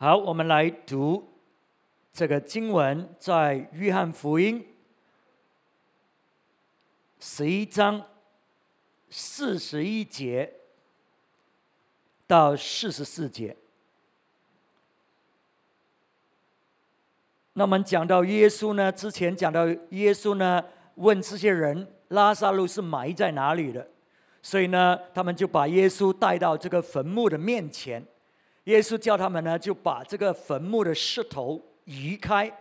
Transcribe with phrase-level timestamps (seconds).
[0.00, 1.28] 好，我们来读
[2.12, 4.64] 这个经文，在约翰福音
[7.18, 8.04] 十一章
[9.10, 10.54] 四十一节
[12.28, 13.56] 到四十四节。
[17.54, 23.90] 那我们讲到耶稣呢，之前讲到耶稣呢，问这些人拉萨路是埋在哪里的，
[24.42, 28.06] 所以呢，他们就把耶稣带到这个坟墓的面前。
[28.68, 32.52] 耶稣叫他们呢，就把这个坟墓的石头移开。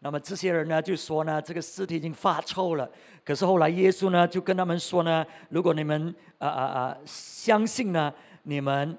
[0.00, 2.86] 那么这些人呢，就说呢，这个尸体已经发臭了。
[3.24, 8.98] 可是后来耶稣呢，就跟他们说呢，如果你们啊啊啊相信呢，你们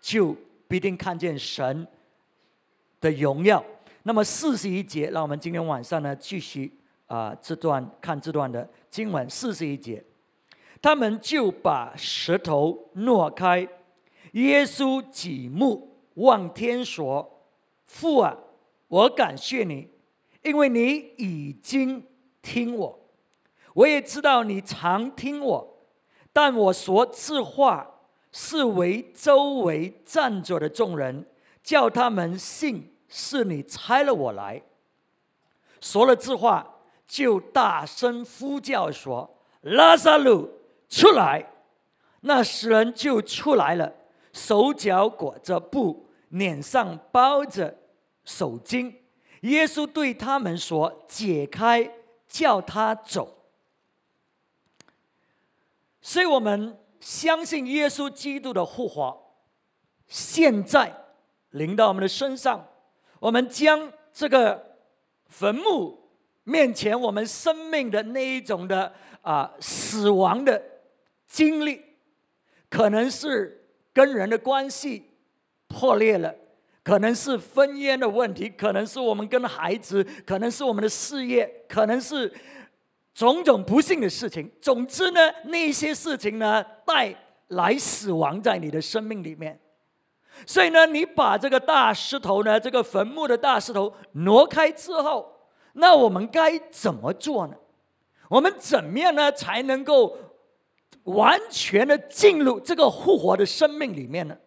[0.00, 0.34] 就
[0.66, 1.86] 必定看见神
[2.98, 3.62] 的荣耀。
[4.04, 6.72] 那么四十一节，让我们今天晚上呢，继续
[7.06, 9.28] 啊这段看这段的经文。
[9.28, 10.02] 四十一节，
[10.80, 13.68] 他们就把石头挪开。
[14.32, 17.42] 耶稣举目望天说
[17.84, 18.36] ：“父啊，
[18.88, 19.88] 我感谢你，
[20.42, 22.06] 因为你已经
[22.40, 22.98] 听我。
[23.74, 25.78] 我也知道你常听我，
[26.32, 31.26] 但我说这话是为周围站着的众人，
[31.62, 34.62] 叫他们信是你差了我来。
[35.80, 40.50] 说了这话，就大声呼叫说：‘拉萨路
[40.88, 41.50] 出来！’
[42.24, 43.92] 那死人就出来了。”
[44.32, 47.76] 手脚裹着布，脸上包着
[48.24, 48.94] 手巾。
[49.42, 51.90] 耶稣对他们说：“解开，
[52.26, 53.44] 叫他走。”
[56.00, 59.34] 所以我们相信耶稣基督的复活，
[60.08, 60.94] 现在
[61.50, 62.66] 临到我们的身上。
[63.20, 64.78] 我们将这个
[65.26, 66.08] 坟墓
[66.44, 70.62] 面前我们生命的那一种的啊死亡的
[71.26, 71.82] 经历，
[72.70, 73.58] 可能是。
[73.94, 75.10] 跟人的关系
[75.68, 76.34] 破裂了，
[76.82, 82.32] 可能是婚姻的问题，可能是我们跟孩子，可能是我们的事业，可能是
[83.12, 84.50] 种种不幸的事情。
[84.60, 87.14] 总之呢，那些事情呢，带
[87.48, 89.60] 来死亡在你的生命里面。
[90.46, 95.30] 所以呢，你把这个大石头呢，这个坟墓的大石头挪开之后，
[95.74, 97.54] 那我们该怎么做呢？
[98.30, 100.16] 我们怎么样呢，才能够？
[101.04, 104.38] 完全的进入这个复活的生命里面了，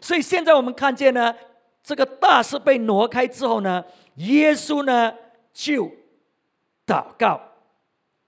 [0.00, 1.34] 所以现在我们看见呢，
[1.82, 3.84] 这个大事被挪开之后呢，
[4.14, 5.12] 耶稣呢
[5.52, 5.90] 就
[6.86, 7.38] 祷告，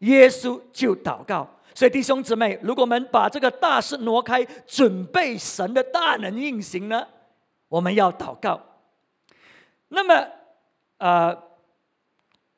[0.00, 1.48] 耶稣就祷告。
[1.74, 7.08] 所以弟兄姊妹，如果我们把这个大事挪开，准备神的大能运行呢，
[7.68, 8.60] 我们要祷告。
[9.88, 10.28] 那么，
[10.98, 11.42] 呃，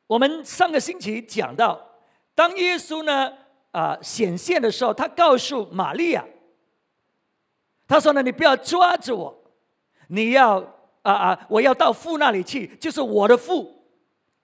[0.08, 1.80] 我们上个星期讲到，
[2.34, 3.34] 当耶稣呢。
[3.72, 3.98] 啊！
[4.02, 6.24] 显现的时候，他告诉玛利亚，
[7.88, 9.44] 他说呢：“你不要抓着我，
[10.08, 10.58] 你要
[11.02, 11.46] 啊啊！
[11.48, 13.82] 我要到父那里去，就是我的父，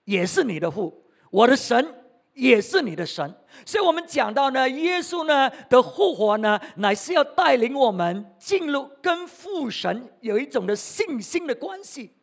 [0.05, 1.95] 也是你的父，我的神
[2.33, 3.35] 也是你的神。
[3.65, 12.15] 所以，我们讲到呢，耶稣呢的复活呢，乃是要带领我们进入跟父神有一种的信心的关系。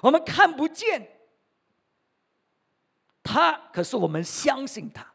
[0.00, 1.06] 我们看不见
[3.22, 5.06] 他，可是我们相信他。”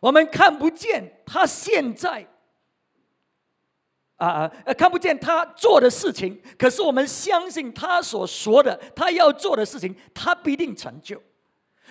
[0.00, 2.26] 我们看不见他现在，
[4.16, 11.20] 啊啊，看不见他做的事情，可是我们相信他所说的，他要做的事情，他必定成就。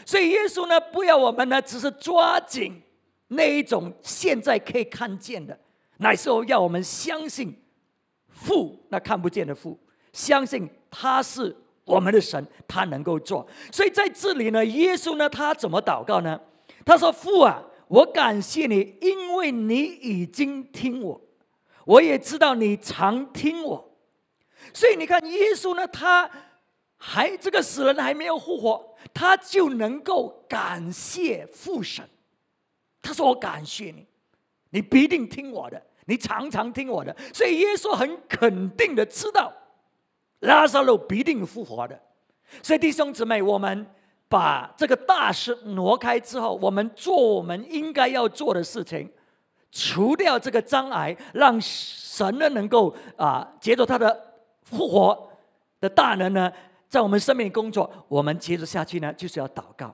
[0.05, 2.81] 所以耶稣呢，不要我们呢，只是抓紧
[3.29, 5.57] 那一种现在可以看见的，
[5.97, 7.59] 乃是要我们相信
[8.27, 9.79] 父那看不见的父，
[10.13, 13.45] 相信他是我们的神，他能够做。
[13.71, 16.39] 所以在这里呢，耶稣呢，他怎么祷告呢？
[16.85, 21.21] 他说：“父啊。”我感谢你，因为你已经听我，
[21.85, 23.97] 我也知道你常听我，
[24.73, 26.29] 所以你看，耶稣呢，他
[26.97, 32.03] 还这个死人还没有复活，他就能够感谢父神。
[33.01, 34.07] 他说：“我感谢你，
[34.71, 39.53] 你必定听我的，你常常听我的。”所以耶稣很肯定的知道，
[40.39, 42.01] 拉萨路必定复活的。
[42.63, 43.85] 所以弟兄姊妹，我们。
[44.27, 49.09] 把这个大事挪开之后，我们做我们应该要做的事情，
[49.71, 54.33] 除掉这个障碍，让神呢能够啊，接着他的
[54.63, 55.29] 复活
[55.79, 56.51] 的大能呢，
[56.87, 57.89] 在我们生命工作。
[58.07, 59.93] 我们接着下去呢，就是要祷告。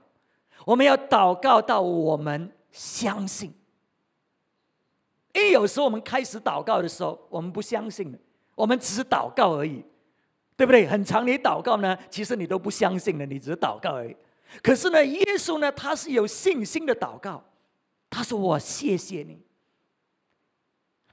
[0.66, 3.54] 我们要祷告到我们相信。
[5.34, 8.18] 因为有时候我们开始祷告的时候，我们不相信，
[8.56, 9.84] 我们只是祷告而已。
[10.62, 10.86] 对不对？
[10.86, 14.16] 很长，你祷告呢，其实你都不相信的，你只是祷告而已。
[14.62, 17.44] 可是呢，耶稣呢，他是有信心的祷告。
[18.12, 19.42] 他说：“我谢谢你。”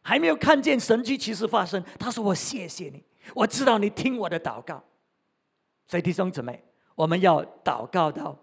[0.04, 3.02] 还没有看见神迹其实发生，他说：“我谢谢你，
[3.34, 4.84] 我知道你听我的祷告。”
[5.88, 6.62] 所以弟兄姊妹，
[6.94, 8.38] 我们要祷告到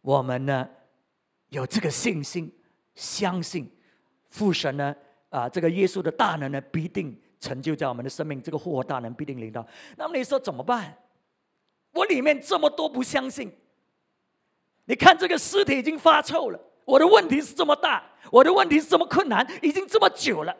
[0.00, 0.68] 我们呢
[1.50, 2.52] 有这个信心，
[2.96, 3.70] 相信
[4.30, 4.96] 父神呢
[5.28, 9.66] 啊，这个耶稣的大能呢必定成就在我们的生命，这个复活大能必定领到。
[9.96, 10.96] 那么你说怎么办？
[11.92, 13.50] 我里面这么多不相信，
[14.84, 16.60] 你看这个尸体已经发臭了。
[16.84, 20.56] 我的问题是这么大，我的问题是这么困难，已经这么久了，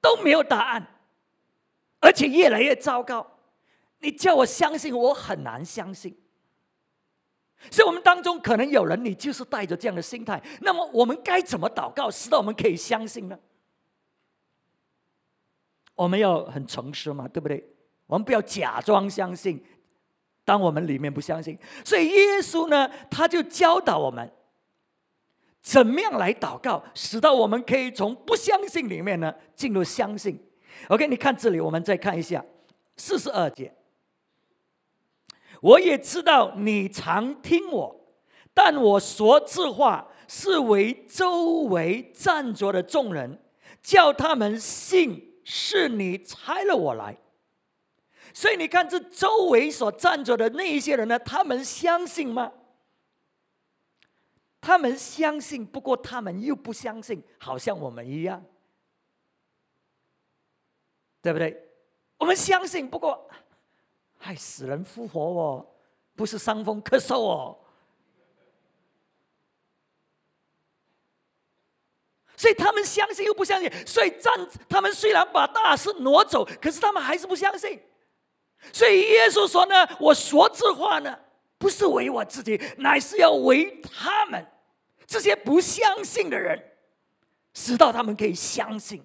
[0.00, 0.86] 都没有答案，
[2.00, 3.26] 而且越来越糟糕。
[3.98, 6.16] 你叫我相信，我很难相信。
[7.70, 10.42] 所以，我们当中可能有人，你就是带着这样的心态。
[10.60, 13.38] 那么，我们该怎么祷告，使到我们可以相信呢？
[15.94, 17.64] 我们要很诚实嘛，对不对？
[18.06, 19.64] 我们不要假装相信。
[20.46, 24.30] 当我们里面不相信，所以耶稣呢，他就教导我们
[25.62, 30.38] 怎么样来祷告，使到我们可以从不相信里面呢进入相信。
[30.88, 32.44] OK，你看这里，我们再看一下
[32.98, 33.74] 四十二节。
[35.62, 38.04] 我也知道你常听我，
[38.52, 43.40] 但我说这话是为周围站着的众人，
[43.82, 47.16] 叫他们信是你差了我来。
[48.32, 51.16] 所以你看，这周围所站着的那一些人呢？
[51.20, 52.52] 他们相信吗？
[54.60, 58.42] 他们相信，不过他们又不相信，好像我们一样，
[61.22, 61.68] 对不对？
[62.16, 63.28] 我们相信，不过，
[64.18, 65.66] 还死人复活哦，
[66.16, 67.58] 不是伤风咳嗽哦。
[72.44, 74.30] 所以他们相信又不相信，所以站
[74.68, 77.80] 他们虽然把大事挪走，可是他们还是不相信。
[78.70, 81.18] 所以耶稣说呢：“我说这话呢，
[81.56, 84.46] 不是为我自己，乃是要为他们
[85.06, 86.62] 这些不相信的人，
[87.54, 89.02] 直到他们可以相信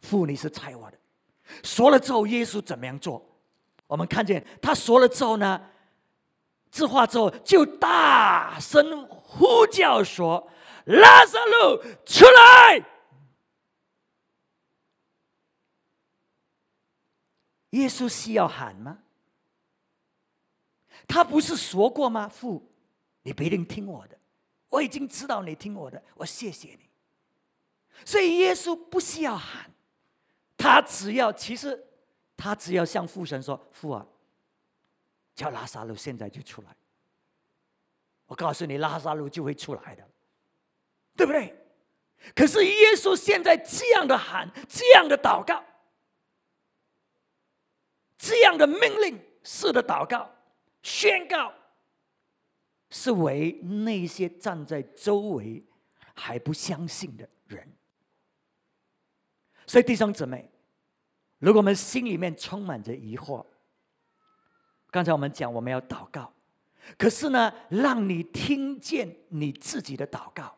[0.00, 0.96] 父你是猜我的。”
[1.62, 3.22] 说了之后，耶稣怎么样做？
[3.86, 5.60] 我们看见他说了之后呢，
[6.70, 10.50] 这话之后就大声呼叫说
[10.84, 12.84] ：“拉萨路出来！”
[17.70, 19.00] 耶稣需要喊吗？
[21.08, 22.28] 他不是说过吗？
[22.28, 22.70] 父，
[23.22, 24.18] 你不一定听我的，
[24.68, 26.88] 我已经知道你听我的，我谢谢你。
[28.04, 29.70] 所以耶稣不需要喊，
[30.56, 31.84] 他只要其实
[32.36, 34.06] 他只要向父神说：“父啊，
[35.34, 36.76] 叫拉萨路现在就出来。”
[38.26, 40.08] 我告诉你，拉萨路就会出来的，
[41.16, 41.54] 对不对？
[42.34, 45.62] 可是耶稣现在这样的喊，这样的祷告。
[48.16, 50.30] 这样的命令式的祷告
[50.82, 51.52] 宣告，
[52.88, 55.62] 是为那些站在周围
[56.14, 57.76] 还不相信的人。
[59.66, 60.50] 所以弟兄姊妹，
[61.38, 63.44] 如果我们心里面充满着疑惑，
[64.90, 66.32] 刚才我们讲我们要祷告，
[66.96, 70.56] 可是呢，让你听见你自己的祷告，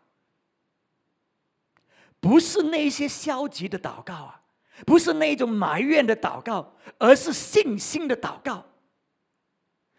[2.26, 4.42] 不是那些消极的祷告啊。
[4.84, 8.62] 不是那种埋怨的祷告，而是信心的祷告。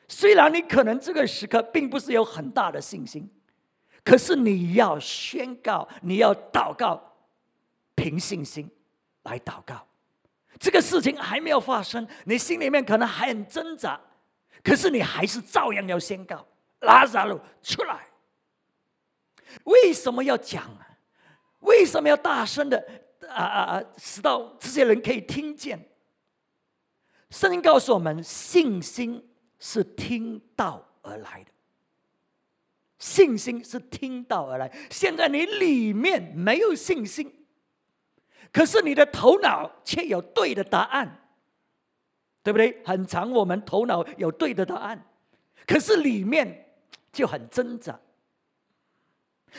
[0.07, 3.27] 虽然你可能这个时刻并不是有很大的信心，
[4.03, 7.01] 可是你要宣告，你要祷告，
[7.95, 8.69] 凭信心
[9.23, 9.87] 来祷告。
[10.59, 13.99] 这个事情还没有发生，你心里面可能还很挣扎，
[14.63, 16.45] 可是你还是照样要宣告：
[16.81, 18.05] 拉萨路出来。
[19.63, 20.86] 为什么要讲啊？
[21.59, 22.77] 为什么要大声的？
[23.29, 23.83] 啊啊啊！
[23.97, 25.77] 使到这些人可以听见。
[27.29, 29.27] 圣经告诉我们，信心
[29.59, 31.51] 是听到而来的。
[32.99, 34.71] 信心是听到而来。
[34.89, 37.45] 现在你里面没有信心，
[38.53, 41.27] 可是你的头脑却有对的答案，
[42.43, 42.81] 对不对？
[42.85, 45.05] 很长，我们头脑有对的答案，
[45.65, 46.65] 可是里面
[47.11, 47.99] 就很挣扎。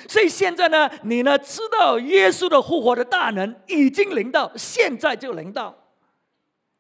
[0.07, 5.77] 所以现在呢，你呢知道耶稣的复活的大能已经临到，现在就临到，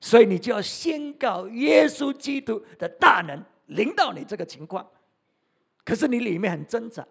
[0.01, 4.89] 所以你就要宣告耶稣基督的大能临到你这个情况。
[5.85, 7.07] 可是你里面很挣扎，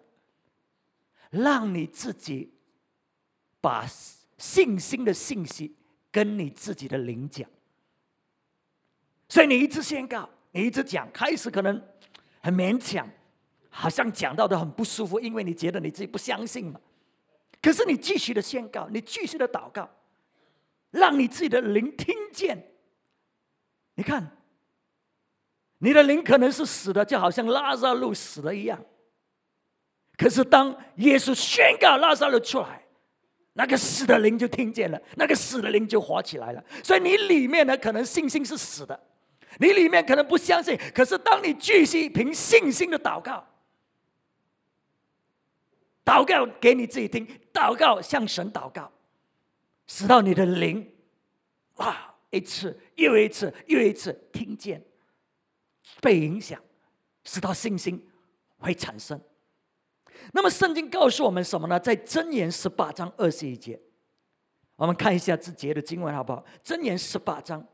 [1.30, 2.54] 让你自己
[3.60, 3.84] 把
[4.38, 5.74] 信心的信息
[6.10, 7.46] 跟你自己的灵讲。
[9.28, 11.82] 所以你一直宣告，你一直讲，开始可能
[12.40, 13.06] 很勉强。
[13.70, 16.80] 好像讲到的很不舒服，因为你觉得你自己不相信嘛。
[17.60, 19.88] 可是你继续的宣告，你继续的祷告，
[20.90, 22.72] 让你自己的灵听见。
[23.94, 24.30] 你看，
[25.78, 28.80] 你的灵可能是死的，就好像拉萨路死了一样。
[30.16, 32.84] 可是当耶稣宣告拉萨路出来，
[33.54, 36.64] 那个死的灵就听见了，那个死的灵就活起来了。
[36.82, 38.98] 所以你里面呢，可能信心是死的，
[39.58, 40.78] 你里面可能不相信。
[40.94, 43.44] 可是当你继续凭信心的祷告，
[46.08, 48.90] 祷告给你自己听，祷告向神祷告，
[49.86, 50.90] 使到你的灵
[51.76, 54.82] 啊，一次又一次又一次听见，
[56.00, 56.58] 被影响，
[57.24, 58.08] 使到信心
[58.56, 59.20] 会产生。
[60.32, 61.78] 那么圣经告诉我们什么呢？
[61.78, 63.78] 在箴言十八章二十一节，
[64.76, 66.42] 我们看一下这节的经文好不好？
[66.64, 67.68] 箴言十八章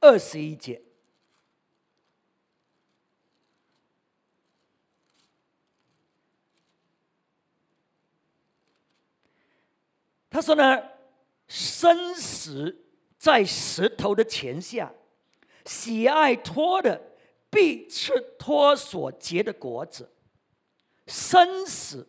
[0.00, 0.82] 二十一节，
[10.38, 10.80] 他说呢
[11.48, 12.86] ：“生死
[13.18, 14.92] 在石头的前下。”
[15.66, 17.02] 喜爱托的，
[17.50, 20.08] 必吃托所结的果子。
[21.08, 22.08] 生死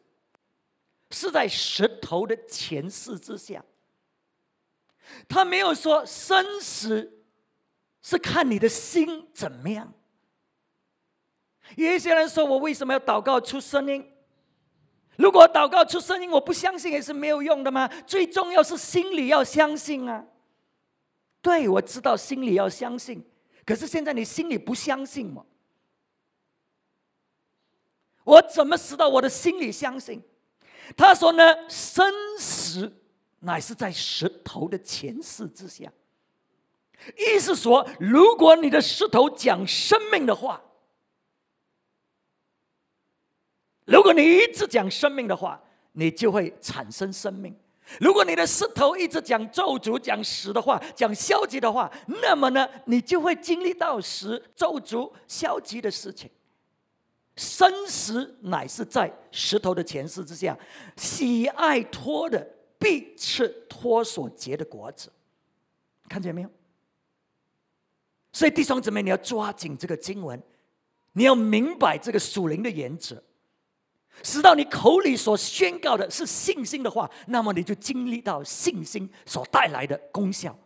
[1.10, 3.66] 是在石头的前世之下。
[5.28, 7.24] 他没有说生死
[8.04, 9.92] 是看你的心怎么样。
[11.78, 14.08] 有一些人说：“我为什么要祷告出声音？
[15.20, 17.90] 如果祷告出声音，我不相信也是没有用的吗？
[18.08, 20.26] 最重要是心里要相信啊！
[21.42, 23.22] 对我知道心里要相信。”
[23.66, 25.46] 可是现在你心里不相信吗？
[28.24, 30.24] 我怎么知道我的心里相信？
[30.96, 32.10] 他说呢，生
[32.40, 32.90] 死
[33.40, 35.92] 乃是在石头的前世之下。
[37.18, 40.62] 意思说，如果你的石头讲生命的话，
[43.90, 45.60] 如果你一直讲生命的话，
[45.94, 47.56] 你就会产生生命。
[48.00, 51.92] 如果你的石头一直讲咒诅、讲死的话、讲消极的话，
[52.22, 56.30] 那么呢，你就会经历到死、咒诅、消极的事情。
[57.36, 60.56] 生死乃是在石头的前世之下，
[60.98, 65.12] 喜爱托的必吃托所结的果子。
[66.08, 66.50] 看见没有？
[68.32, 70.40] 所以弟兄姊妹，你要抓紧这个经文，
[71.14, 73.24] 你要明白这个属灵的原则。
[74.24, 80.58] 使到你口里所宣告的是信心的话，那么你就经历到信心所带来的功效，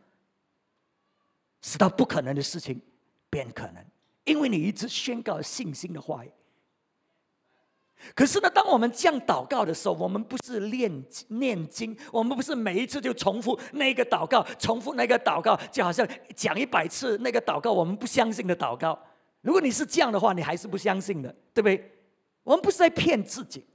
[1.62, 2.81] 使到不可能的事情
[3.29, 3.85] 变可能，
[4.23, 6.31] 因为你一直宣告信心的话语。
[8.15, 19.00] 可是呢，当我们这样祷告的时候，我们不是念念经，我们不是每一次就重复那个祷告，重复那个祷告，就好像讲一百次那个祷告，我们不相信的祷告。
[19.39, 21.91] 如果你是这样的话，你还是不相信的，对不对？
[22.43, 23.65] 我们不是在骗自己，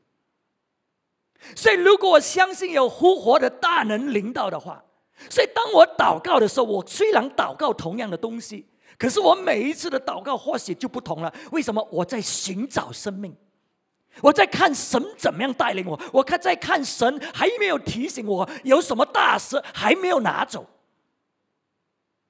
[1.56, 4.84] 所以如果我相信有复活的大能领导的话，
[5.30, 8.66] 所以当我祷告的时候，我虽然祷告同样的东西，
[8.98, 11.32] 可是我每一次的祷告或许就不同了。
[11.50, 11.86] 为什么？
[11.90, 13.34] 我在寻找生命，
[14.20, 20.66] 我在看神怎么样带领我，我看在看神还没有提醒我有什么大事还没有拿走，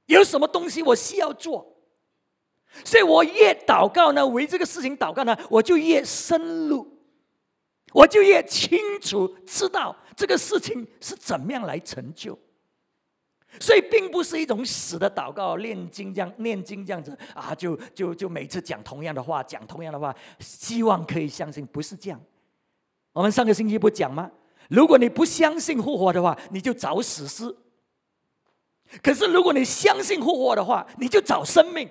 [0.06, 1.74] 有什么东西我需要做。
[2.84, 6.86] 所以我越祷告呢，为这个事情祷告呢，我就越深入，
[7.92, 12.38] 我就越清楚知道这个事情是怎么样来成就。
[13.58, 22.20] 所以并不是一种死的祷告，念经这样念经这样子啊，就就就每次讲同样的话，讲同样的话，希望可以相信，不是这样。
[23.14, 24.30] 我们上个星期不讲吗？
[24.68, 27.50] 如果你不相信复活的话，你就找死尸；
[29.02, 31.88] 可是如果你相信复活的话，你就找生命。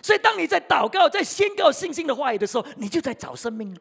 [0.00, 3.76] 所以，当你在祷告、在宣告信心的话语的时候，你就在找生命，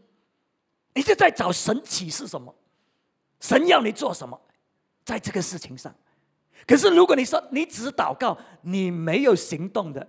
[0.96, 2.54] 你就在找神启示什么，
[3.40, 4.40] 神要你做什么，
[5.06, 5.94] 在这个事情上。
[6.66, 10.06] 可是，如果你说你只祷告，你没有行动的，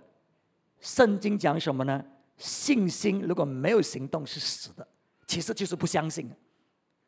[0.79, 2.03] 圣经讲什么呢？
[2.37, 4.87] 信心如果没有行动是死的，
[5.27, 6.29] 其实就是不相信。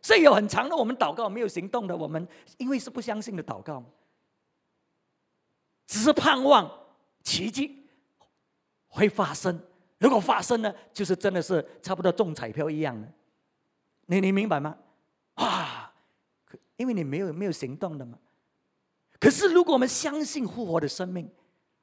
[0.02, 2.28] 所以有很长的我们祷告没有行动的，我们
[2.58, 3.84] 因为是不相信的祷告，
[5.88, 6.72] 只是盼望
[7.24, 7.81] 奇迹。
[8.92, 9.60] 会发生，
[9.98, 13.08] 如果发生呢，就是真的是差不多中彩票一样的，
[14.06, 14.78] 你你明白吗？
[15.36, 15.92] 啊，
[16.76, 18.20] 因为你没有没有行动的嘛。
[19.20, 21.30] 可是如果我们相信复活的生命，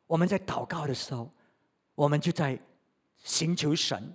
[0.07, 1.33] 我们在祷告的时候，
[1.95, 2.59] 我们就在
[3.17, 4.15] 寻求神，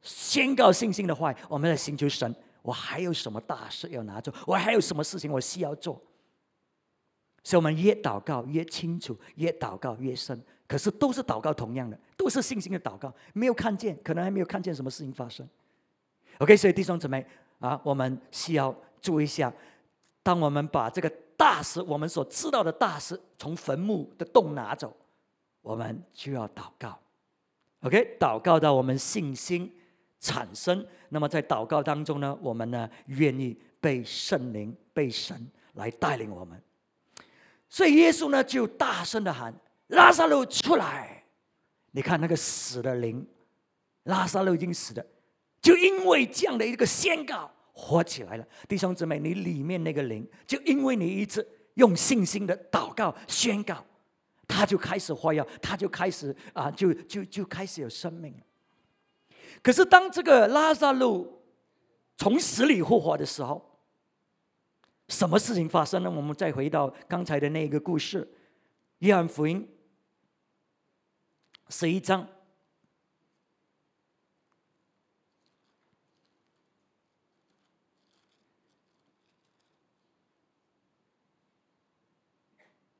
[0.00, 2.34] 宣告信心的话，我们在寻求神。
[2.62, 4.32] 我还有什么大事要拿走？
[4.46, 5.94] 我还有什么事情我需要做？
[7.42, 10.42] 所以，我们越祷告越清楚，越祷告越深。
[10.68, 15.48] 可是都是祷告同样的，都是信心的祷告，没有看见，可能还没有看见什么事情发生。
[16.38, 17.26] OK，所以弟兄姊妹
[17.58, 19.52] 啊，我们需要注意一下，
[20.22, 24.94] 当我们把这个大事，我们所知道的大事从坟墓的洞拿走，
[25.62, 26.98] 我们就要祷告
[27.80, 29.72] ，OK，祷告到我们信心
[30.20, 36.60] 产生，那么在祷告当中呢，我们呢愿意被圣灵、被神来带领我们。
[37.68, 39.54] 所以耶稣呢就大声的喊
[39.88, 41.24] ：“拉萨路出来！”
[41.92, 43.26] 你看那个死的灵，
[44.04, 45.04] 拉萨路已经死了，
[45.60, 48.46] 就因为这样的一个宣告活起来了。
[48.68, 53.84] 弟兄姊妹，你里面那个灵，就因为你一直用信心的祷告宣告。
[54.46, 58.34] 他就开始活跃，他就开始啊，就就就开始有生命。
[59.62, 61.42] 可是当这个拉萨路
[62.16, 63.78] 从死里复活的时候，
[65.08, 66.10] 什么事情发生呢？
[66.10, 68.24] 我们再回到刚才的那个故事，
[69.00, 69.60] 《约翰福音》
[71.68, 72.26] 十一章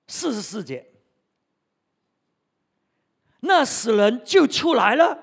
[0.07, 0.87] 四十四节。
[3.41, 5.17] 那死人就出来了，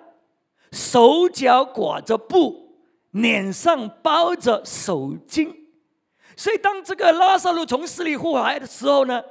[0.71, 2.79] 手脚裹着布，
[3.11, 5.53] 脸上包着手巾。
[6.37, 9.21] 所以，当这个拉萨路从死里复活来的时候呢，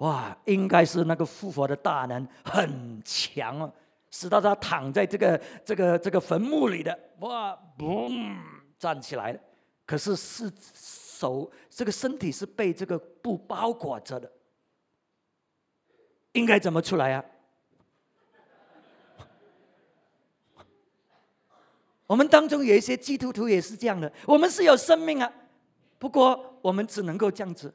[0.00, 3.72] 哇，应该是那个复活的大能很强啊，
[4.10, 8.36] 使到他躺在这个这个这个坟墓里的，哇，嘣，
[8.78, 9.40] 站起来了。
[9.84, 14.30] 可是是手这个身体是被这个布包裹着的，
[16.32, 17.24] 应该怎么出来啊？
[22.06, 25.30] 我们当中有一些基督徒也是这样的，我们是有生命啊，
[25.98, 27.72] 不过我们只能够这样子，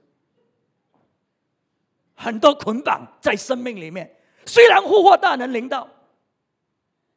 [2.15, 4.15] 很多捆绑在生命里面。
[4.45, 5.87] 虽然复活大能临到，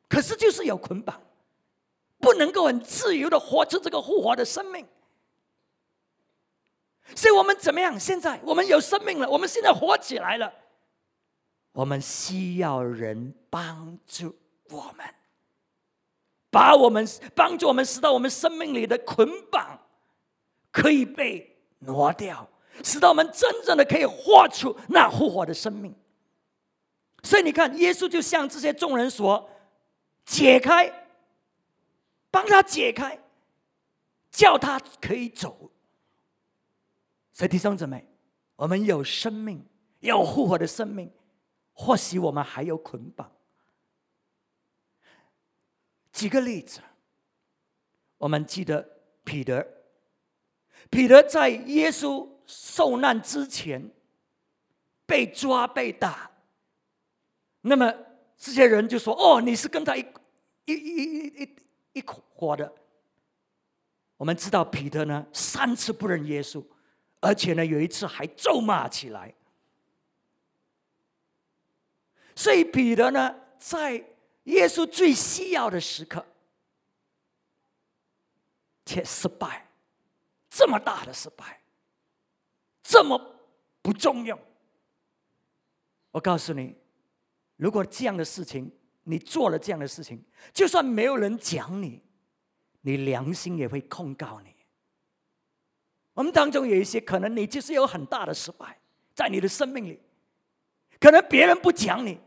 [0.09, 1.21] 可是就是有捆绑，
[2.19, 4.87] 不能够很自由的活出这个复活的生命。
[7.15, 7.99] 所以我们怎么样？
[7.99, 10.53] 现在我们有生命了，我们现在活起来了，
[11.73, 14.37] 我们需要人帮助
[14.71, 15.07] 我们。
[16.51, 19.79] 把我们帮助我们，使到我们生命里的捆绑
[20.73, 22.49] 可以被挪掉，
[22.85, 25.95] 使到我们真正的可以活出那复活的生命。
[27.23, 29.51] 所以你看，耶稣就向这些众人说
[30.25, 31.09] ：“解开，
[32.31, 33.19] 帮他解开，
[34.31, 35.71] 叫他可以走。”
[37.33, 38.07] 所以弟兄姊妹，
[38.57, 39.65] 我们有生命，
[40.01, 41.11] 有复活的生命，
[41.73, 43.31] 或许我们还有捆绑。
[46.13, 46.81] 举个例子，
[48.17, 49.67] 我们记得彼得。
[50.91, 53.89] 彼得在耶稣受难之前
[55.07, 56.29] 被抓被打，
[57.61, 57.95] 那么
[58.37, 60.01] 这些人就说：“哦，你是跟他一
[60.65, 61.57] 一一一一
[62.01, 62.75] 一伙的。”
[64.19, 66.65] 我们知道彼得呢三次不认耶稣，
[67.21, 69.33] 而且呢有一次还咒骂起来。
[72.35, 74.05] 所以彼得呢在。
[74.45, 76.25] 耶稣最需要的时刻，
[78.87, 79.69] 却失败，
[80.49, 81.61] 这么大的失败，
[82.89, 83.21] 这么
[83.83, 84.39] 不重要。
[86.11, 86.75] 我告诉你，
[87.57, 88.73] 如果这样的事情
[89.03, 90.25] 你做了这样的事情，
[90.55, 92.03] 就算没有人讲你，
[92.81, 94.55] 你良心也会控告你。
[96.15, 98.81] 我们当中有一些可能，你就是有很大的失败，
[99.15, 100.01] 在你的生命里，
[100.99, 102.19] 可能别人不讲你。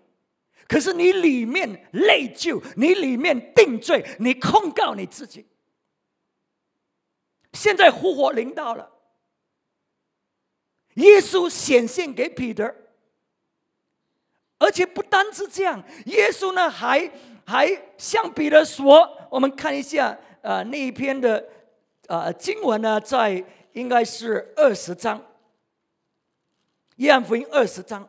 [0.67, 5.47] 可是你里面内疚，你里面定罪，你控告你自己。
[7.53, 9.00] 现在复活临到了，
[10.95, 12.75] 耶稣显现给彼得，
[14.57, 17.11] 而且不单是这样，耶稣呢还
[17.45, 21.47] 还向彼得说：“我们看一下，呃，那一篇的
[22.07, 25.25] 呃经文呢，在应该是二十章，
[26.97, 28.07] 约翰福音二十章。”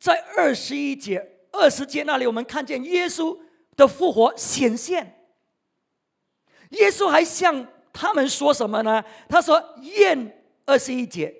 [0.00, 3.38] 在二十一节、二十节那里，我们看见耶稣
[3.76, 5.17] 的复活显现。
[6.70, 9.02] 耶稣还向他们说什么呢？
[9.28, 9.62] 他说
[9.96, 11.34] ：“愿二十一节，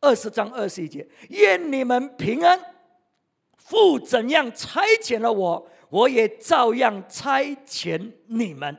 [0.00, 2.58] 二十章二十一节，愿你们平安。
[3.56, 8.76] 父怎样差遣了我，我也照样差遣你们。”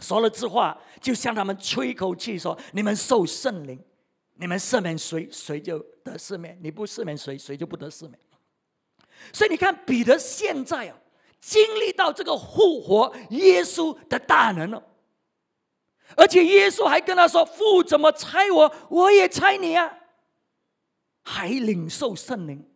[0.00, 3.82] 说了这话，就向他们吹口气，说：“你们受圣灵。”
[4.40, 8.16] 你们赦免谁，谁就得赦免；你不赦免谁，谁就不得赦免。
[9.32, 10.96] 所以你看，彼得现在啊，
[11.40, 14.82] 经历到这个复活耶稣的大能了，
[16.16, 19.98] 而且耶稣还跟他说：“父怎么猜我，我也猜你啊！”
[21.22, 22.66] 还领受圣灵，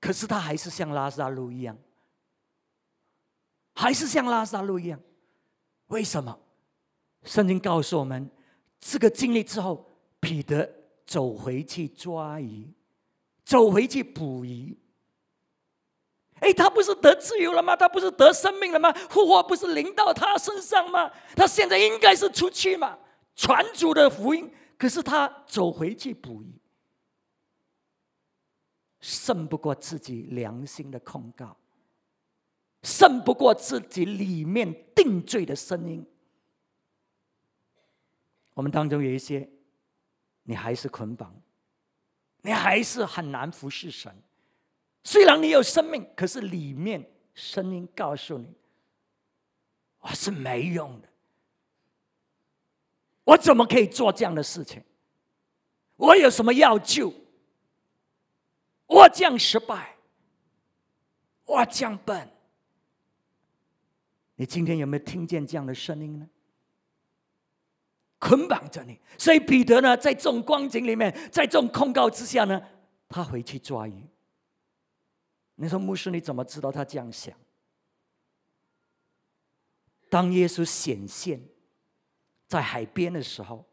[0.00, 1.76] 可是他还是像拉萨路一样，
[3.74, 5.00] 还是像拉萨路一样。
[5.88, 6.38] 为什么？
[7.24, 8.30] 圣经告诉我们。
[8.78, 10.70] 这个经历之后，彼得
[11.06, 12.70] 走回去抓鱼，
[13.42, 14.76] 走回去捕鱼。
[16.40, 17.74] 哎，他不是得自由了吗？
[17.74, 18.92] 他不是得生命了吗？
[18.92, 21.10] 复活不是临到他身上吗？
[21.34, 22.98] 他现在应该是出去嘛，
[23.34, 24.52] 传主的福音。
[24.78, 26.60] 可是他走回去捕鱼，
[29.00, 31.56] 胜不过自己良心的控告，
[32.82, 36.06] 胜不过自己里面定罪的声音。
[38.52, 39.48] 我们当中有一些，
[40.42, 41.34] 你还是捆绑，
[42.42, 44.14] 你还是很难服侍神。
[45.06, 48.52] 虽然你有生命，可是里面声音告诉你，
[50.00, 51.08] 我是没用的。
[53.22, 54.82] 我怎么可以做这样的事情？
[55.94, 57.14] 我有什么要救？
[58.86, 59.94] 我这样失败，
[61.44, 62.28] 我这样笨。
[64.34, 66.28] 你今天有没有听见这样的声音呢？
[68.18, 72.60] 捆绑着你，所以彼得呢，在这种光景里面，在这种控告之下呢，
[73.08, 74.04] 他回去抓鱼。
[75.56, 77.34] 你说牧师，你怎么知道他这样想？
[80.08, 81.42] 当耶稣显现
[82.46, 83.64] 在海边的时候，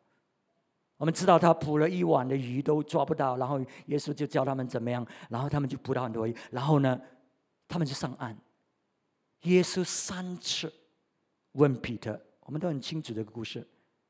[0.98, 7.00] 我们知道他捕了一晚的鱼都抓不到，然后耶稣就教他们怎么样，然后他们就捕到很多鱼，然后呢，
[7.68, 8.36] 他们就上岸。
[9.42, 10.74] 耶稣三次
[11.52, 13.68] 问彼得，我们都很清楚这个故事，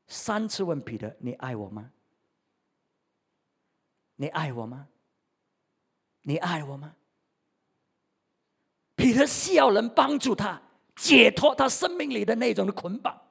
[0.07, 1.91] 三次问彼得：“你爱我吗？
[4.15, 4.87] 你爱我吗？
[6.21, 6.95] 你爱我吗？”
[9.03, 10.61] 彼得需要人帮助他
[10.95, 13.21] 解脱他生命里的那种的捆绑，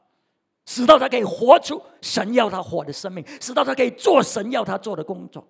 [0.66, 5.48] 使到他可以活出神要他活的生命，使到他可以做神要他做的工作。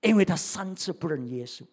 [0.00, 1.64] 因为他三次不认耶稣，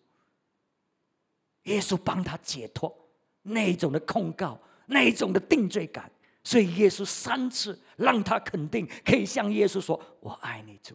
[1.64, 2.96] 耶稣帮他解脱
[3.42, 6.12] 那种的控告，那种的定罪感，
[6.44, 10.94] 所以耶稣三次让他肯定，可以向耶稣说：“我爱你，主，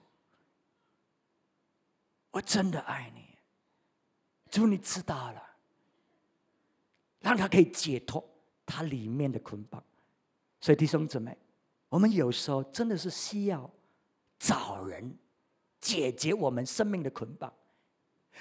[2.31, 3.37] 我真的爱你，
[4.49, 5.43] 主，你知道了。”
[7.21, 8.25] 让他可以解脱
[8.65, 9.83] 他里面的捆绑，
[10.61, 11.37] 所以弟兄姊妹，
[11.89, 13.69] 我们有时候真的是需要
[14.39, 15.17] 找人
[15.81, 17.53] 解决我们生命的捆绑。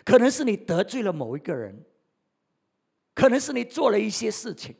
[0.06, 1.84] 可能是你得罪了某一个人，
[3.16, 4.76] 可能是你做了一些事情，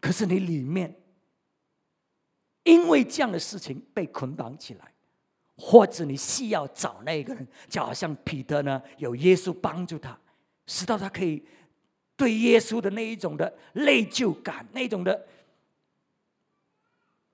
[0.00, 1.00] 可是你里面
[2.64, 4.92] 因为这样的事情被捆绑起来，
[5.56, 10.18] 或者你需要找那个人，就好像彼得呢，有耶稣帮助他，
[10.66, 11.46] 使到他可以。
[12.20, 15.26] 对耶稣的那一种的内疚感，那种的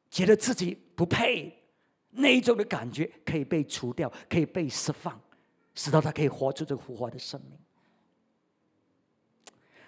[0.08, 1.52] 觉得自己不配，
[2.10, 5.20] 那一种的感觉可以被除掉，可以被释放，
[5.74, 7.58] 使到他可以活出这个复活的生命。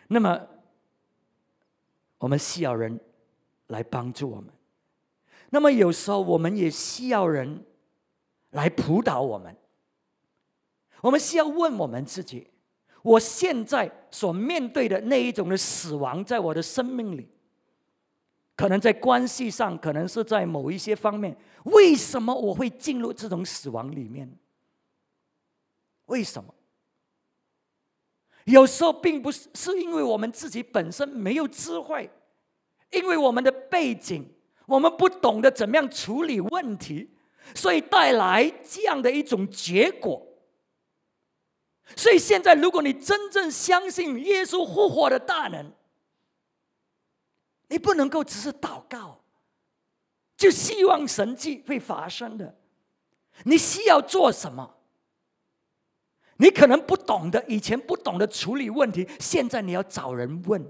[0.08, 0.48] 那么，
[2.18, 2.98] 我们需要人
[3.68, 4.50] 来帮助我们。
[5.50, 7.64] 那么，有时候我们也需要人
[8.50, 9.56] 来辅导我们。
[11.02, 12.50] 我们需要问我们自己。
[13.02, 17.28] 我现在所面对的那一种的死亡，在我的生命里，
[18.56, 24.30] 可能在关系上，可能是在某一些方面，为什么我会进入这种死亡里面？
[26.06, 26.54] 为什么？
[28.44, 32.10] 有时候并不是是因为我们自己本身没有智慧，
[32.90, 34.26] 因为我们的背景，
[34.66, 37.10] 我们不懂得怎么样处理问题，
[37.54, 40.27] 所以带来这样的一种结果。
[41.96, 45.72] 所以现在，如果你真正相信耶稣复活的大能，
[47.68, 49.20] 你不能够只是祷告，
[50.36, 52.56] 就希望神迹会发生的。
[53.44, 54.76] 你需要做什么？
[56.36, 60.64] 你可能不懂得，以前不懂得处理问题，现在你要找人问。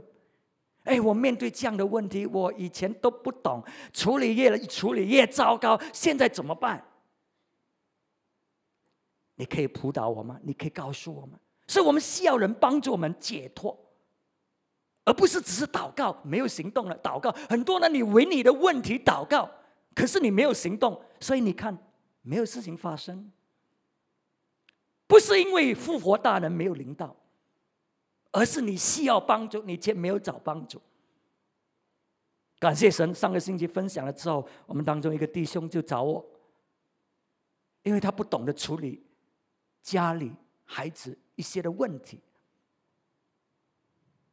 [0.85, 6.83] 哎，我面对这样的问题，我以前都不懂，处理越处理越糟糕，现在怎么办？
[9.38, 10.38] 你可以辅导我吗？
[10.42, 13.79] 你可以告诉我们，所以我们需要人帮助我们解脱，
[15.05, 16.98] 而不是只是祷告没有行动了。
[16.98, 19.48] 祷告很多呢，你为你的问题祷告，
[19.94, 21.79] 可是你没有行动，所以你看
[22.22, 23.31] 没有事情发生。
[25.07, 27.14] 不是因为复活大人没有领导，
[28.33, 30.83] 而是你需要帮助，你却没有找帮助。
[32.59, 36.29] 感谢神，上个星期分享了之后，我们当中一个弟兄就找我，
[37.85, 39.07] 因为他不懂得处理。
[39.88, 40.31] 家里
[40.66, 42.20] 孩子一些的问题，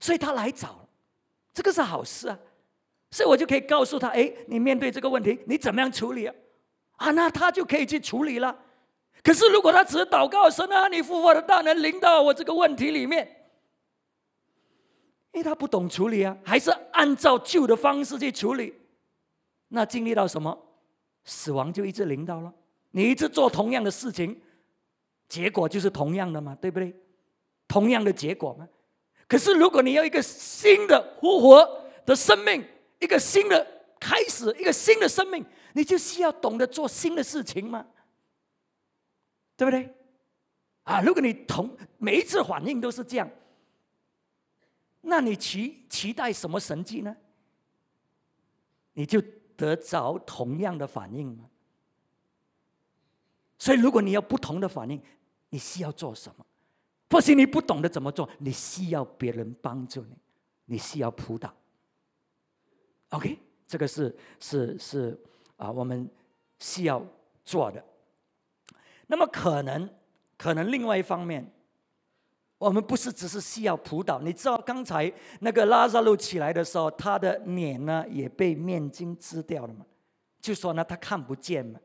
[0.02, 0.86] 所以他来找，
[1.54, 2.38] 这个是好事啊，
[3.10, 6.36] 所以我就可以告诉他：哎，你面对这个问题，你怎么样处理啊？
[6.98, 8.54] 啊，那他就可以去处理了。
[9.24, 13.26] 可是如果他只是祷告神啊，你复活的大能临到我这个问题里面，
[15.32, 18.74] 因为他不懂处理啊，还是按照旧的方式去处理，
[19.70, 20.64] 那经历到什么？
[21.24, 22.54] 死亡就一直临到了。
[22.92, 24.40] 你一直做同样的事情，
[25.28, 26.96] 结果就是同样的嘛，对不对？
[27.68, 28.68] 同样的结果嘛。
[29.28, 32.64] 可是如果你要一个新的复活的生命，
[33.00, 33.66] 一个新的
[34.00, 37.86] 开始，一个新的生命，你就需要懂得做新的事情嘛，
[39.58, 39.94] 对不对？
[40.84, 43.28] 啊，如果你同每一次反应都是这样，
[45.02, 47.16] 那你期期待什么神迹呢？
[48.94, 49.20] 你就
[49.58, 51.50] 得着同样的反应吗？
[53.58, 55.02] 所以，如果你有不同的反应，
[55.50, 56.46] 你需要做什么？
[57.10, 60.18] 或许你不懂得怎么做，你需要别人帮助你，
[60.66, 61.54] 你需要辅导。
[63.10, 65.20] OK，这个是是是
[65.58, 66.10] 啊，我们
[66.60, 67.06] 需要
[67.44, 67.84] 做的。
[69.08, 69.90] 那么可能。
[70.38, 71.50] 可能另外一方面，
[72.58, 74.20] 我们不是只是需要辅导。
[74.20, 79.86] 你知道刚才那个拉萨路起来的时候，他的脸呢也被面巾织掉了嘛？
[80.42, 81.80] 就说呢他看不见嘛，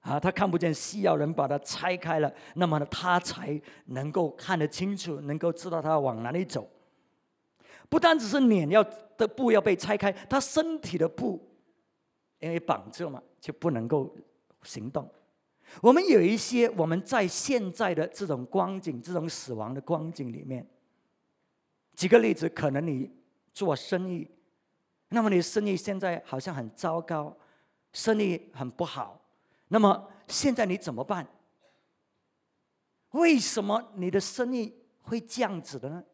[0.00, 6.68] 啊，他看不见，需要人把它拆开了，那么呢他才能够看得清楚，能够知道他往哪里走。
[7.88, 8.82] 不单只是脸要
[9.16, 11.46] 的布要被拆开，他身体的布
[12.38, 14.16] 因为绑住嘛，就不能够
[14.62, 15.06] 行动。
[15.82, 20.66] 我们有一些我们在现在的这种光景、这种死亡的光景里面，
[21.94, 23.10] 举个例子，可能你
[23.52, 24.26] 做生意，
[25.10, 27.36] 那么你生意现在好像很糟糕，
[27.92, 29.19] 生意很不好，
[29.72, 31.26] 那么现在你怎么办？
[33.10, 36.04] 为什么你的生意会这样子的呢？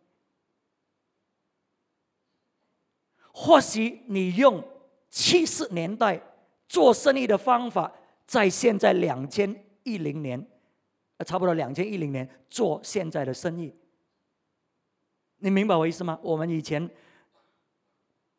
[3.33, 4.67] 或许你用
[5.11, 6.23] 七十年代
[6.69, 7.93] 做生意的方法。
[8.27, 10.45] 在现在两千一零年，
[11.17, 13.73] 呃，差不多两千一零年做现在的生意，
[15.37, 16.19] 你明白我意思吗？
[16.25, 16.91] 我们以前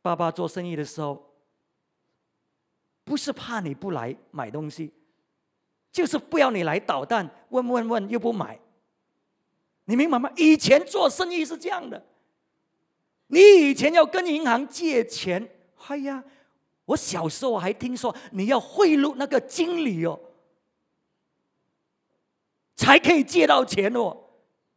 [0.02, 1.34] 爸爸做生意的时候，
[3.06, 4.92] 不是怕你不来买东西，
[5.98, 8.60] 就是不要你来捣蛋，问问问又不买，
[9.86, 10.30] 你明白吗？
[10.36, 12.06] 以前做生意是这样的，
[13.26, 15.50] 你以前要跟银行借钱，
[15.88, 16.24] 哎呀。
[16.86, 20.18] 我小时候还听说你要贿赂那个经理哦，
[22.78, 24.16] 才可以借到钱哦。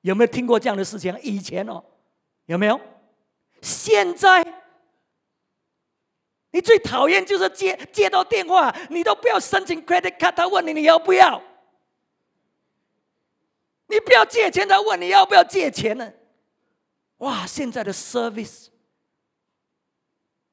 [0.01, 1.17] 有没有听过这样的事情？
[1.23, 1.85] 以前哦，
[2.47, 2.81] 有没有？
[3.63, 4.43] 现在
[6.53, 11.43] 你最讨厌就是接接到电话，你都不要申请 credit card，他问你你要不要？
[13.87, 16.13] 你不要借钱，他问你要不要借钱呢？
[17.19, 18.69] 哇，现在的 service。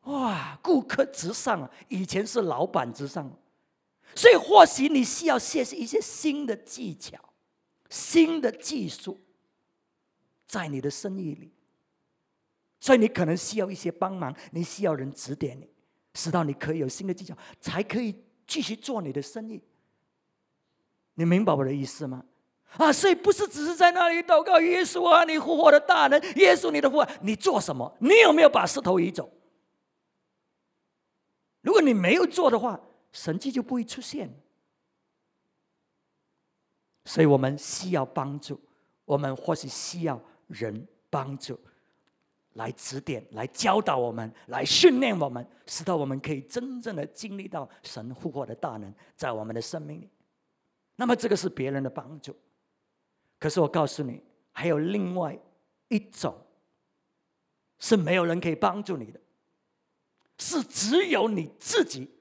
[0.01, 1.71] 哇，顾客至上啊！
[1.87, 3.29] 以前是老板之上，
[4.15, 7.17] 所以或许你需要学习一些新的技巧、
[7.89, 9.19] 新的技术，
[10.47, 11.51] 在你的生意里。
[12.79, 15.69] 所以你可能需要一些帮忙，你需要人指点你，
[16.17, 18.15] 使到你可以有新的技巧，才可以
[18.47, 19.61] 继续做你的生意。
[21.13, 22.25] 你明白我的意思吗？
[22.77, 27.95] 啊，所以不是只是在那里祷告，耶稣啊，你复活的大能，耶稣你的复活，你做什么？
[27.99, 29.31] 你有没有把石头移走？
[31.61, 32.79] 如果你没有做的话，
[33.11, 34.27] 神迹就不会出现。
[37.05, 38.59] 所以我们需要帮助，
[39.05, 41.59] 我们或是需要人帮助，
[42.57, 50.09] 来指点、来教导我们、来训练我们，使到我们可以真正的经历到神复活的大能在我们的生命里。
[50.95, 52.35] 那么这个是别人的帮助，
[53.39, 55.37] 可是我告诉你，还有另外
[55.87, 56.35] 一种
[57.79, 59.19] 是没有人可以帮助你的。
[60.39, 62.11] 是只有你自己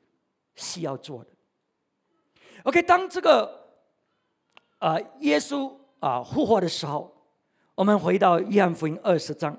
[0.55, 1.31] 需要做的。
[2.62, 3.68] OK，当这个
[4.79, 7.14] 啊耶稣啊复活的时候，
[7.75, 9.55] 我们回到约翰福音二十章，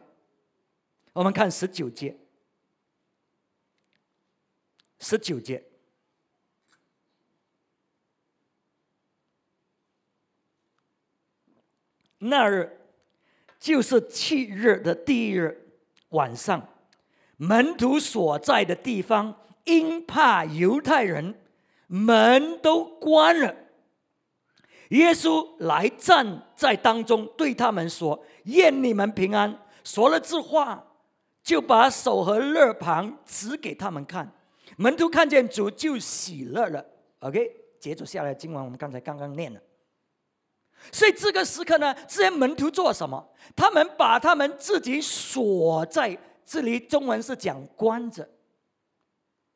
[1.17, 2.15] 我们看十九节，
[4.99, 5.63] 十九节，
[12.19, 12.79] 那日
[13.57, 16.69] 就是七日的第一日晚上。
[17.37, 21.33] 门徒所在的地方，因怕犹太人，
[21.87, 23.55] 门都关了。
[24.89, 30.86] 耶稣来站在当中，对他们说：“愿你们平安。”说了这话，
[31.47, 34.29] 就把手和肋旁指给他们看。
[34.75, 36.85] 门徒看见主，就喜乐了。
[37.19, 39.59] OK，接着下来今晚，我们刚才刚刚念了。
[40.91, 43.25] 所以这个时刻呢，这些门徒做什么？
[43.55, 46.19] 他们把他们自己锁在。
[46.45, 48.27] 这里中文是讲关着，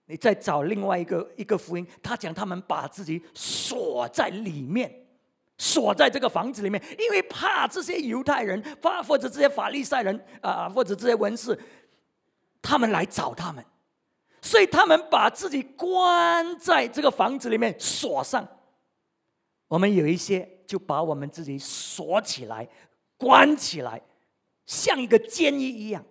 [0.06, 4.94] 你再找另外一个一个福音，他讲他们把自己锁在里面，
[5.58, 11.58] 锁在这个房子里面，因为怕这些犹太人，怕或者这些法利赛人啊，或者这些文士，
[12.62, 13.66] 他们来找他们，
[14.42, 18.48] 所以他们把自己关在这个房子里面锁上。
[19.68, 22.68] 我们有一些就把我们自己锁起来、
[23.18, 24.02] 关起来，
[24.66, 26.06] 像一个监狱一样。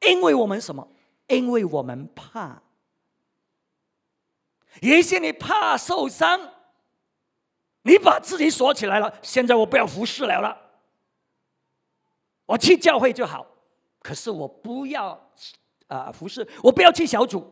[0.00, 0.88] 因为我们什么？
[1.26, 2.62] 因为我们怕。
[4.80, 6.52] 有一些你怕受伤，
[7.82, 9.18] 你把自己锁起来了。
[9.22, 10.56] 现在我不要服侍了了，
[12.46, 13.46] 我去教会就好。
[14.00, 15.30] 可是我不要
[15.86, 17.50] 啊服侍，我不要去小组。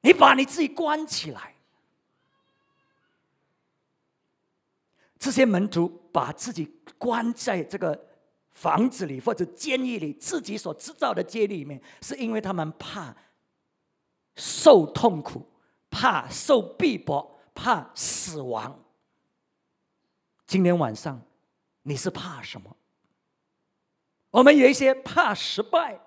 [0.00, 1.54] 你把你自己关起来。
[5.18, 8.08] 这些门徒把自己关在这个
[8.50, 13.14] 房子里或者监狱里，自己所制造的监狱里面，是因为他们怕。
[14.34, 15.46] 受痛苦，
[15.90, 18.82] 怕受逼迫，怕死亡。
[20.46, 21.20] 今天晚上，
[21.82, 22.74] 你是怕什么？
[24.32, 26.00] 我们有一些怕失败，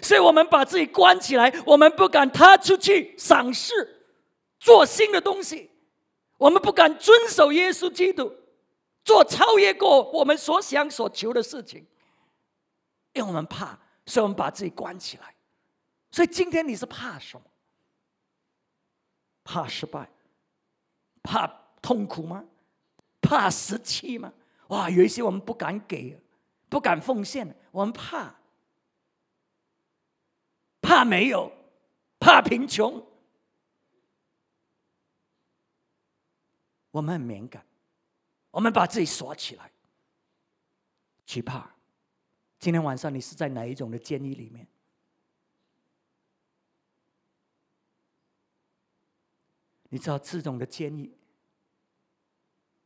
[0.00, 4.06] 所以我们把自己关起来，我们不敢踏出去尝试
[4.58, 5.70] 做新的东西，
[6.38, 8.32] 我们不敢遵守耶稣基督，
[9.04, 11.84] 做超越过我们所想所求的事情，
[13.12, 15.34] 因为我们怕，所以我们把自己关起来。
[16.10, 17.44] 所以今天你是怕什么？
[19.42, 20.08] 怕失败？
[21.22, 21.46] 怕
[21.82, 22.44] 痛苦吗？
[23.20, 24.32] 怕失去吗？
[24.68, 26.18] 哇，有一些我们不敢给，
[26.68, 28.34] 不敢奉献，我们怕，
[30.80, 31.52] 怕没有，
[32.18, 33.04] 怕贫穷，
[36.90, 37.64] 我们很敏感，
[38.50, 39.70] 我们把自己锁起来，
[41.24, 41.74] 去怕。
[42.58, 44.66] 今天晚上你是在哪一种的监狱里面？
[49.90, 51.10] 你知道这种的监狱，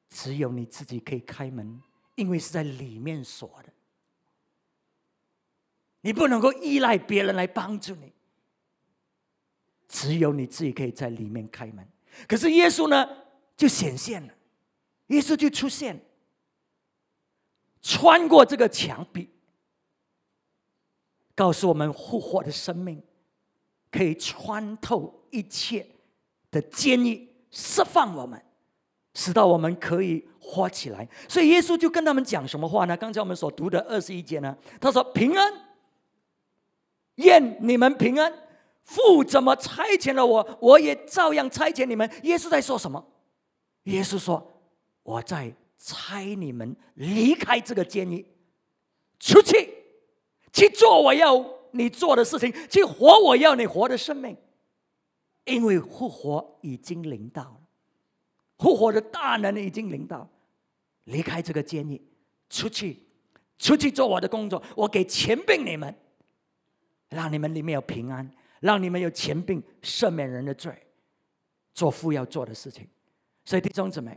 [0.09, 1.83] 只有你自己可以开门，
[2.15, 3.73] 因为是在里面锁的，
[6.03, 8.13] 你不能够依赖别人来帮助你，
[9.89, 11.87] 只有你自己可以在里面开门。
[12.29, 13.09] 可是耶稣呢，
[13.57, 14.35] 就显现了，
[15.09, 16.01] 耶稣就出现，
[17.81, 19.31] 穿过这个墙壁，
[21.35, 23.03] 告诉我们复活的生命。
[23.91, 25.87] 可以穿透一切。
[26.51, 28.45] 的监狱释放我们，
[29.15, 31.09] 使到我们可以活起来。
[31.29, 32.97] 所以耶稣就跟他们讲什么话呢？
[32.97, 34.57] 刚才我们所读的二十一节呢？
[34.81, 35.53] 他说：“平安，
[37.17, 38.33] 愿你们平安。
[38.85, 43.05] 父怎么差遣了我，我也照样差遣你们。”耶稣在说什么？
[43.85, 44.61] 耶稣说
[45.05, 48.27] ：“我在差你们离开这个监狱，
[49.21, 49.73] 出去
[50.53, 54.37] 去做我要你做的事情，去活我要你活的生命。”
[55.45, 57.62] 因为复活已经临到了，
[58.63, 60.29] 复活的大能已经领到，
[61.05, 62.01] 离开这个监狱，
[62.49, 63.03] 出去，
[63.59, 64.63] 出去做我的工作。
[64.77, 65.93] 我给权柄你们，
[67.09, 70.73] 让你们里面有平安，让你们有权柄赦免人的罪，
[71.75, 72.87] 做父要做的事情。
[73.45, 74.17] 所以弟兄姊妹，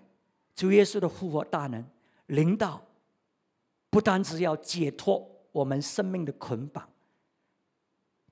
[0.56, 1.84] 主耶稣的复活大能
[2.28, 2.80] 领到，
[3.90, 6.88] 不单只要解脱我们生命的捆绑，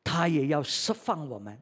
[0.04, 1.60] 他也要释放我们。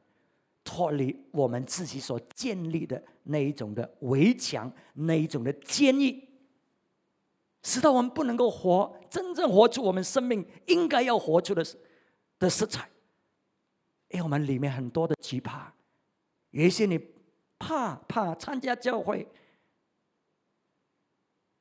[0.63, 6.29] 脱离我们自己所建立的那一种的围墙，那一种的坚毅，
[7.63, 11.65] 使到我们不能够活真正活出我们生命应该要活出的
[12.39, 12.89] 的色彩。
[14.09, 15.73] 因为我们里面很多的惧怕，
[16.51, 16.99] 有一些你
[17.57, 19.27] 怕怕参加教会，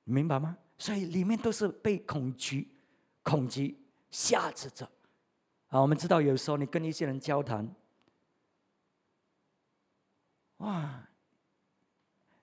[0.05, 0.59] 明白吗？
[0.77, 2.75] 所以里面都是被恐惧、
[3.23, 3.79] 恐惧
[4.11, 4.85] 吓制着。
[5.69, 7.73] 啊，我们知道有时候你跟一些人交谈。
[10.61, 11.09] 哇！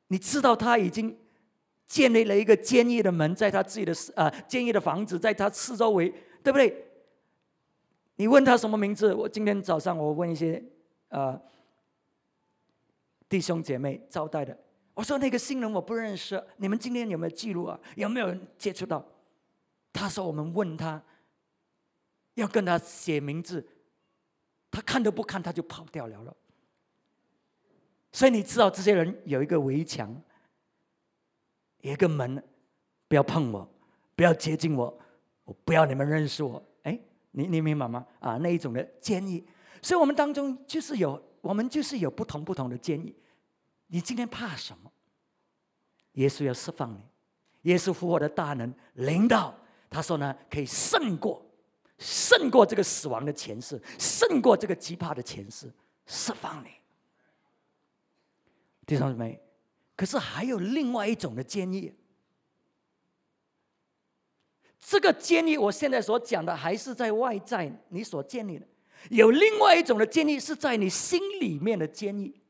[0.10, 1.18] 你知道他已经
[1.88, 6.10] 建立了一个坚毅的门，在他自己的啊坚毅的房子，在他四周围，
[6.44, 6.86] 对不对？
[8.16, 9.14] 你问他什么名字？
[9.14, 10.64] 我今天早上我问一些
[11.10, 11.40] 啊
[13.30, 14.58] 弟兄姐妹招待的，
[14.94, 17.80] 我说那个新人我不认识，你们今天有没有记录啊？
[17.96, 19.06] 有没有人接触到？
[19.94, 21.04] 他说我们问他，
[22.36, 23.68] 要跟他写名字，
[24.72, 26.36] 他看都不看，他就跑掉了了。
[28.12, 30.10] 所以你知道，这些人有一个围墙，
[31.82, 32.44] 有一个门，
[33.08, 33.70] 不要碰我，
[34.16, 35.00] 不要接近我，
[35.44, 36.64] 我不要你们认识我。
[36.84, 37.00] 哎，
[37.32, 38.06] 你你明白吗？
[38.20, 39.46] 啊，那一种的建议。
[39.82, 43.16] 所以我们当中就是有，我们就是有不同不同的建议。
[43.88, 44.92] 你今天怕什么？
[46.14, 49.56] 耶稣要释放你，耶稣复活的大能领导，
[49.90, 51.46] 他说呢，可以胜过，
[52.00, 55.72] 胜过这个死亡的前世，胜过这个极怕的前世，
[56.08, 56.70] 释放你。
[58.88, 59.40] 弟兄姊妹，
[59.96, 61.94] 可是还有另外一种的建议。
[64.80, 68.66] 这个建议，我现在所讲的还是在外在你所建立的。
[69.10, 72.42] 有另外一种的建议是在你心里面的建议。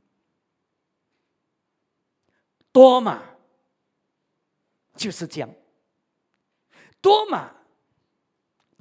[2.72, 3.24] 多嘛
[4.96, 5.50] 就是这样。
[7.02, 7.56] 多嘛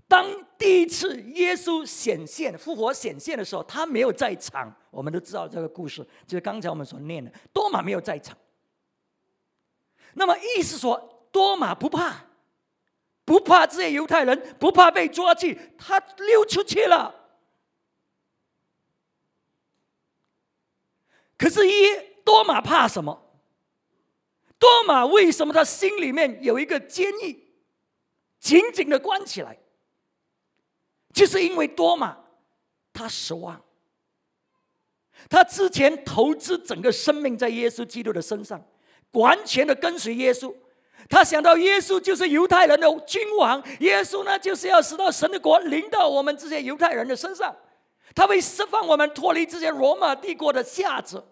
[0.08, 0.26] 当
[0.56, 4.72] 第一次耶稣显现、复活显现的时候，他没有在场。
[4.90, 8.36] 我们都知道这个故事，就是刚才我们所念的，多马没有在场。
[10.14, 12.24] 那么意思说，多马不怕，
[13.24, 17.14] 不怕这些犹太人，不怕被抓去，他溜出去了。
[21.36, 23.22] 可是耶多马怕什么？
[24.58, 27.44] 多马为什么他心里面有一个坚毅，
[28.40, 29.58] 紧紧的关起来？
[31.16, 32.14] 就是因为多马
[32.92, 33.58] 他失望，
[35.30, 38.62] 他之前投资整个生命在耶稣基督的身上，
[39.12, 40.54] 完全的跟随耶稣。
[41.08, 47.56] 他想到耶稣就是犹太人的君王，耶稣呢就是要使到神的国临到我们这些犹太人的身上。
[48.14, 51.24] 他会释放我们脱离这些罗马帝国的下子。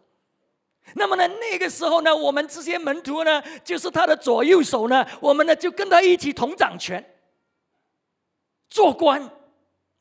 [0.94, 7.04] 那么呢，那个时候呢，我们这些门徒呢，就是他的左右手呢，我们呢就跟他一起同掌权，
[8.70, 9.30] 做官，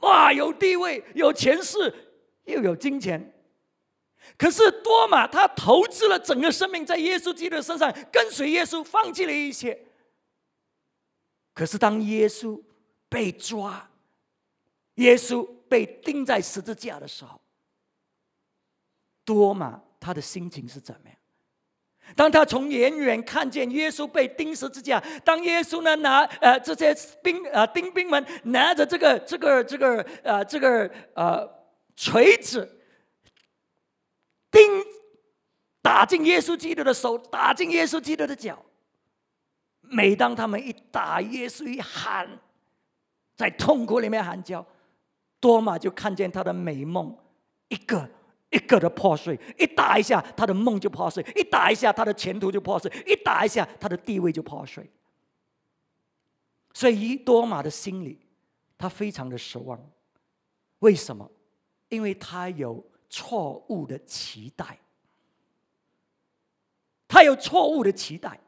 [0.03, 1.93] 哇，有地位，有权势，
[2.45, 3.33] 又有金钱。
[4.37, 9.87] 可是多马他投资了整个生命在耶稣基督身上，跟随耶稣，放弃了一切。
[11.53, 12.61] 可是当耶稣
[13.09, 13.89] 被抓，
[14.95, 15.47] 耶稣。
[15.73, 17.41] 被钉在十字架的时候，
[19.25, 21.17] 多马他的心情是怎么样？
[22.15, 31.49] 当他从远远看见耶稣被钉十字架，当耶稣呢拿呃这些兵呃丁兵们拿着这个这个这个呃这个呃
[31.95, 32.67] 锤子
[34.51, 34.61] 钉
[35.81, 38.63] 打进耶稣基督的手，打进耶稣基督的脚。
[39.81, 42.27] 每当他们一打，耶稣一喊，
[43.35, 44.65] 在痛苦里面喊叫。
[45.39, 47.13] 多马就看见他的美梦
[47.67, 48.09] 一个
[48.53, 54.89] 一个的破碎，一打一下他的梦就破碎，一打一下他的前途就破碎，一打一下他的地位就破碎。
[56.73, 58.19] 所以，以多马的心里，
[58.77, 59.79] 他非常的失望。
[60.79, 61.29] 为什么？
[61.89, 64.79] 因为他有错误的期待，
[67.07, 68.39] 他有错误的期待，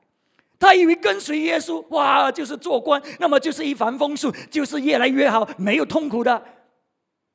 [0.57, 6.43] 他以为跟随耶稣，哇，就是做官，那么就是一帆风顺，就是越来越好，没有痛苦的。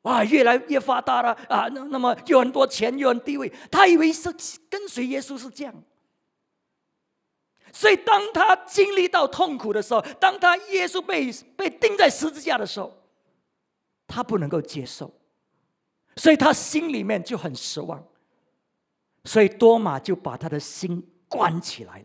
[0.03, 1.69] 哇，越来越发达了啊！
[1.75, 4.35] 那那么有很多钱，有很地位，他以为是
[4.71, 5.75] 跟随耶稣是这样。
[7.73, 12.97] 所以当他经历到痛苦的时候，当他耶稣被被钉在十字架的时候，
[14.07, 15.13] 他不能够接受，
[16.17, 18.03] 所以他心里面就很失望。
[19.25, 22.03] 所以多马就把他的心关起来，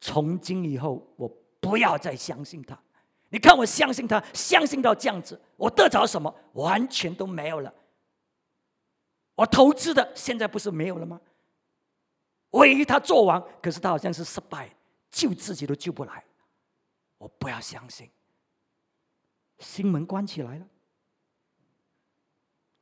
[0.00, 2.80] 从今以后我不要再相信他。
[3.34, 6.32] 你看，我相信他，相信到这样子，我得着什么？
[6.52, 7.74] 完全都没有了。
[9.34, 11.20] 我投资的现在不是没有了吗？
[12.50, 14.72] 我以为他做完，可是他好像是失败，
[15.10, 16.24] 救自己都救不来。
[17.18, 18.08] 我不要相信，
[19.58, 20.68] 心门关起来了，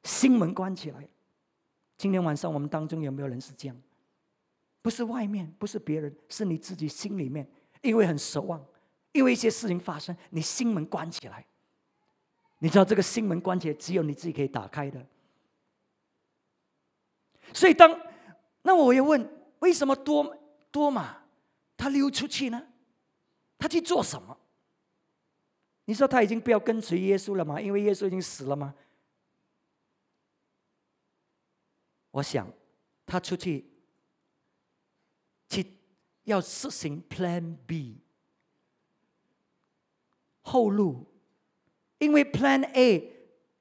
[0.02, 1.08] 心门关起来。
[1.96, 3.82] 今天晚上我们当中有没有人是这样？
[4.82, 7.50] 不是外面，不是别人，是你自己心里面，
[7.80, 8.62] 因为很失望。
[9.12, 11.46] 因为一些事情发生，你心门关起来。
[12.58, 15.04] 你知道这个心门关起来，只有你自己可以打开的。
[17.52, 18.00] 所以当
[18.62, 20.36] 那我又问，为什么多
[20.70, 21.24] 多马
[21.76, 22.68] 他溜出去呢？
[23.58, 24.38] 他去做什么？
[25.84, 27.60] 你说他已经不要跟随耶稣了吗？
[27.60, 28.74] 因为耶稣已经死了吗？
[32.12, 32.48] 我想
[33.04, 33.66] 他出去
[35.48, 35.66] 去
[36.22, 37.98] 要实行 Plan B。
[40.42, 41.06] 后路，
[41.98, 43.12] 因为 Plan A，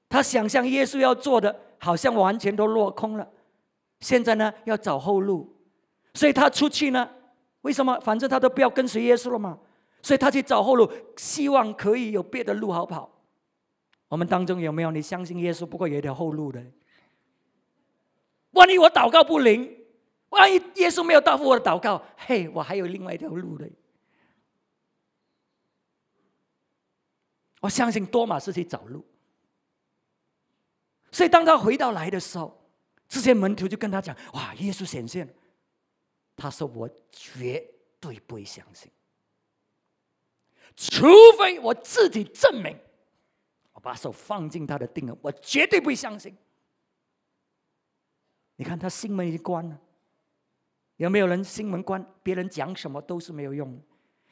[0.09, 3.31] 他想象耶稣要做的，好像完全都落空了。
[3.99, 5.55] 现在呢，要找后路，
[6.13, 7.09] 所以他出去呢，
[7.61, 7.99] 为什么？
[7.99, 9.59] 反正他都不要跟随耶稣了嘛，
[10.01, 13.09] 所以他去找后路，希望可以有别的路好跑。
[14.09, 15.65] 我们当中有没有你相信耶稣？
[15.65, 16.61] 不过有一条后路的，
[18.51, 19.77] 万一我祷告不灵，
[20.29, 23.69] 万一耶稣没有答复我的祷告，嘿，我还有另外一条路的。
[27.61, 29.05] 我相信多马是去找路，
[31.11, 32.59] 所以当他回到来的时候，
[33.07, 35.33] 这些门徒就跟他讲：“哇，耶稣显现。”
[36.35, 37.63] 他说：“我绝
[37.99, 38.91] 对不会相信，
[40.75, 41.05] 除
[41.37, 42.75] 非我自己证明。
[43.73, 46.35] 我把手放进他的钉了，我绝对不会相信。”
[48.57, 49.79] 你看他心门已经关了，
[50.97, 52.03] 有没有人心门关？
[52.23, 53.83] 别人讲什么都是没有用的。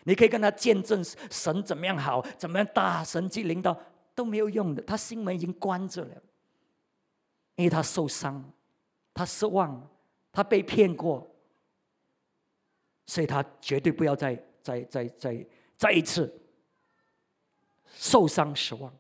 [0.04, 3.80] 你可以跟他见证神怎么样好，怎么样大神迹领导
[4.16, 4.82] 都没有用的。
[4.84, 6.24] 他心门已经关着了，
[7.56, 8.44] 因为他受伤，
[9.14, 9.88] 他失望，
[10.32, 11.30] 他被骗过，
[13.06, 15.46] 所以他绝对不要再再再再
[15.76, 16.42] 再一次
[17.94, 18.92] 受伤失望。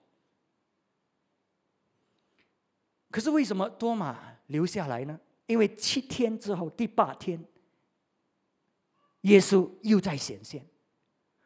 [3.09, 5.19] 可是为什么多马留下来呢？
[5.47, 7.43] 因为七天之后，第八天，
[9.21, 10.63] 耶稣又在显现。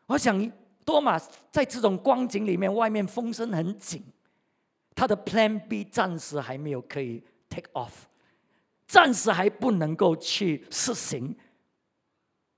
[0.05, 0.51] 我想
[0.85, 1.17] 多马
[1.49, 4.03] 在这种光景里面，外面风声很紧，
[4.93, 7.91] 他的 Plan B 暂时还没有可以 take off，
[8.85, 11.35] 暂时还不能够去实行，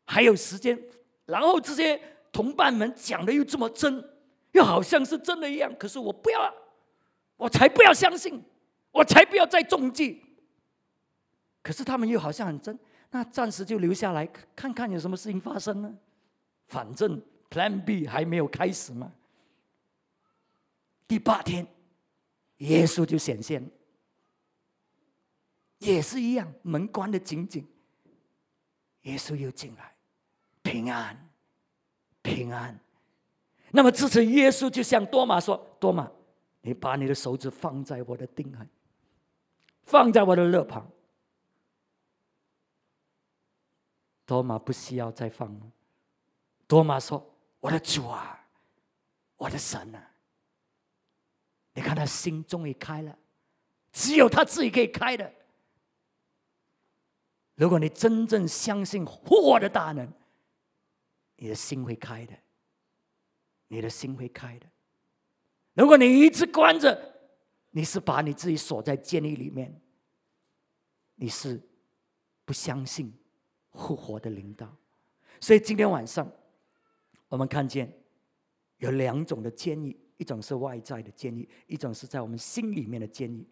[0.06, 0.78] 还有时间。
[1.26, 4.04] 然后这些同伴们讲的又这么真，
[4.54, 6.54] 又好像是真的一样，可是我不要，
[7.38, 8.44] 我才不要相信，
[8.92, 10.24] 我才不要再中计。
[11.62, 12.78] 可是他们又好像很真，
[13.12, 15.94] 那暂时就留下来看看有什么事情发生呢？
[16.68, 17.22] 反正。
[17.56, 19.14] Plan B 还没有开始吗？
[21.08, 21.66] 第八天，
[22.58, 23.72] 耶稣就显现，
[25.78, 27.66] 也是一样，门关的紧紧。
[29.04, 29.96] 耶稣又进来，
[30.64, 31.30] 平安，
[32.22, 32.78] 平安。
[33.72, 36.12] 那么这次耶稣就向多马说：“多马，
[36.60, 38.68] 你把你的手指放在我的钉痕，
[39.84, 40.92] 放在我的肋旁。”
[44.28, 45.72] 多马不需要再放了。
[46.68, 47.32] 多马说。
[47.66, 48.48] 我的主啊，
[49.38, 50.12] 我的神啊！
[51.74, 53.18] 你看他心终于开了，
[53.92, 55.34] 只有他自己可以开的。
[57.56, 60.08] 如果你真正相信复活的大能，
[61.38, 62.38] 你的心会开的，
[63.70, 64.68] 你的心会开的。
[65.74, 67.16] 如果你一直关着，
[67.72, 69.82] 你是把你自己锁在监狱里面，
[71.16, 71.60] 你是
[72.46, 73.12] 不相信
[73.72, 74.72] 复活的领导。
[75.42, 76.32] 所以今天晚上。
[77.28, 77.92] 我们看见
[78.78, 83.48] 有两种的监狱，一种是外在的监狱，一种是在我们心里面的监狱。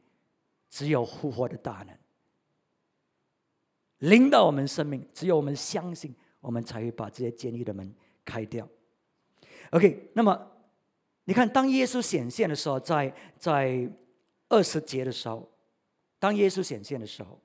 [0.69, 1.95] 只有复活的大能
[3.99, 7.93] 领导我们生命，只有我们相信，我们才会把这些监狱的门
[8.25, 8.67] 开掉。
[9.69, 10.51] OK，那么
[11.25, 13.87] 你看，当耶稣显现的时候，在在
[14.49, 15.47] 二十节的时候，
[16.17, 17.39] 当耶稣显现的时候，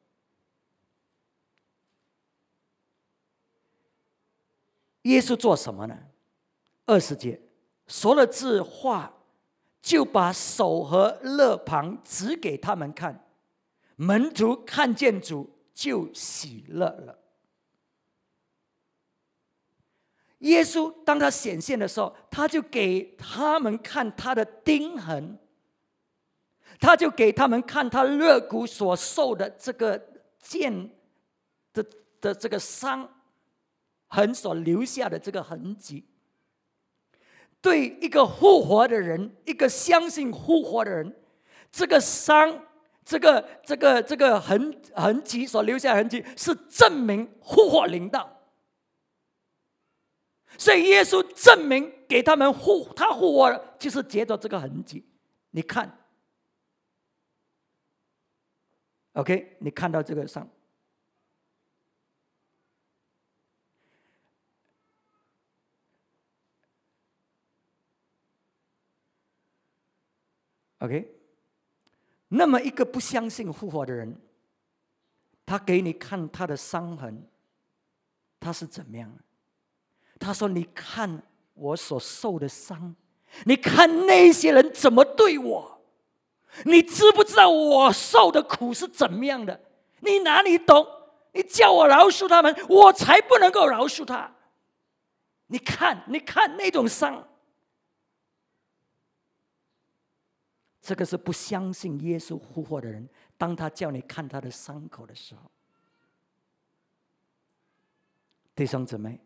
[5.02, 6.08] 耶稣做什么呢？
[6.88, 7.38] 二十节
[7.86, 9.12] 说了这话，
[9.82, 13.28] 就把手和肋旁指给他们看。
[13.96, 17.18] 门徒看见主就喜乐了。
[20.38, 25.38] 耶稣当他显现的时候，他就给他们看他的钉痕，
[26.80, 30.00] 他就给他们看他肋骨所受的这个
[30.40, 30.90] 剑
[31.72, 31.84] 的
[32.20, 33.08] 的这个伤
[34.06, 36.07] 痕所留下的这个痕迹。
[37.60, 41.16] 对一个复活的人，一个相信复活的人，
[41.72, 42.64] 这个伤，
[43.04, 48.36] 这个这个这个痕痕迹所留下痕迹，是证明复活领导。
[50.56, 55.04] 所以耶稣证明给他们复他复活了，就是接着这个痕迹。
[55.50, 55.98] 你看
[59.12, 60.48] ，OK，你看到这个伤。
[70.78, 71.12] OK，
[72.28, 74.16] 那么一个不相信复活的人，
[75.44, 77.26] 他给你看他的伤痕，
[78.38, 79.12] 他是怎么样？
[80.20, 81.22] 他说：“你看
[81.54, 82.94] 我所受的伤，
[83.44, 85.80] 你看那些人怎么对我，
[86.64, 89.60] 你知不知道我受的苦是怎么样的？
[90.00, 90.86] 你哪里懂？
[91.32, 94.34] 你叫我饶恕他们，我才不能够饶恕他。
[95.46, 97.26] 你看，你看那种伤。”
[100.88, 103.06] 这个是不相信耶稣复活的人。
[103.36, 105.50] 当他叫你看他的伤口的时候，
[108.54, 109.20] 弟兄姊妹，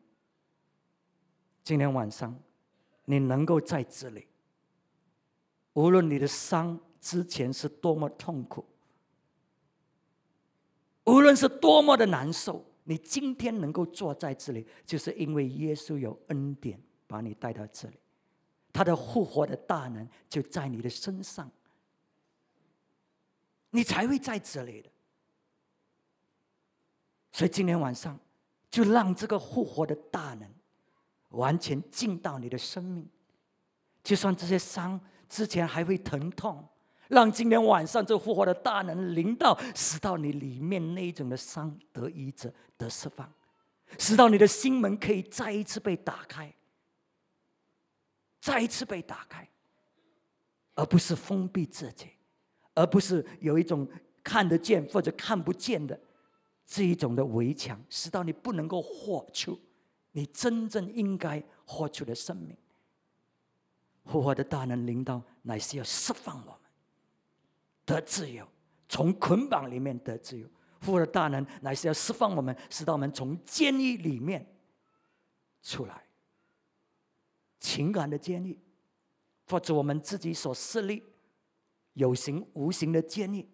[1.63, 2.37] 今天晚上
[3.05, 4.27] 你能够在这里，
[5.75, 8.65] 无论你的伤之前是多么痛苦，
[11.05, 18.02] 无论是多么的难受，你今天能够坐在这里，就是因为耶稣有恩典把你带到这里。
[18.73, 21.51] 他的复活的大能就在你的身上，
[23.71, 24.89] 你才会在这里的。
[27.33, 28.19] 所以今天晚上，
[28.71, 30.51] 就让这个复活的大能
[31.31, 33.09] 完全进到你的生命。
[34.03, 36.67] 就算这些伤之前还会疼痛，
[37.09, 43.31] 让今天晚上这复活的大能临到，使到你里面那一种的伤得医治、得释放，
[43.99, 46.53] 使到你的心门可以再一次被打开。
[48.43, 49.49] 再一次被打开，
[50.75, 52.09] 而不是封闭自己，
[52.75, 53.89] 而不是有一种
[54.21, 55.99] 看得见或者看不见的
[56.67, 59.57] 这一种的围墙，使到你不能够活出
[60.11, 62.57] 你真正应该活出的生命。
[64.07, 66.61] 复活的大能领导，乃是要释放我们
[67.85, 68.45] 得自由，
[68.89, 70.49] 从捆绑里面得自由。
[70.81, 74.45] 复活的大能，乃是要释放我们，使到我们从监狱里面
[75.63, 76.05] 出来。
[77.63, 78.59] 情感的建立，
[79.47, 81.01] 或者我们自己所设立
[81.93, 83.49] 有形无形的建立，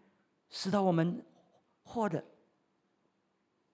[0.48, 1.22] 使得我们
[1.82, 2.24] 活的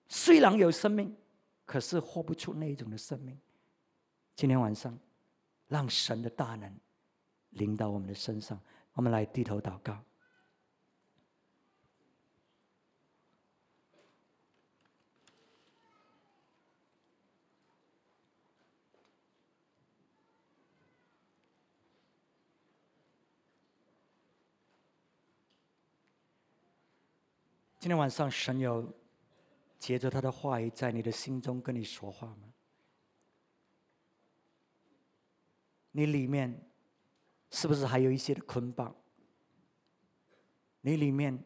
[0.09, 1.16] 虽然有生命，
[1.64, 3.39] 可是活不出那种的生命。
[4.35, 4.99] 今天晚上，
[5.68, 6.76] 让神的大能
[7.51, 8.61] 临到我们的身上，
[8.95, 10.03] 我们来低头祷告。
[27.85, 28.91] 今天晚上，神有
[29.78, 32.55] 借着他的话语在你的心中跟你说话吗？
[35.91, 36.66] 你里面
[37.51, 38.97] 是不是还有一些的捆绑？
[40.80, 41.45] 你里面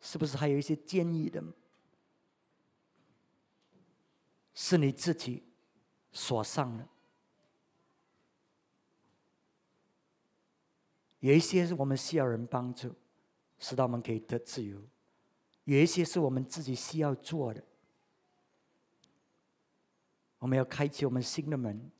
[0.00, 1.44] 是不是还有一些坚毅的？
[4.54, 5.44] 是你自己
[6.10, 6.88] 锁上了？
[11.20, 12.94] 有一些是我们需要人帮助，
[13.58, 14.82] 使到我们可以得自由。
[15.66, 17.62] 有一些是我们自己需要做的，
[20.38, 21.90] 我们要开启我们新的门，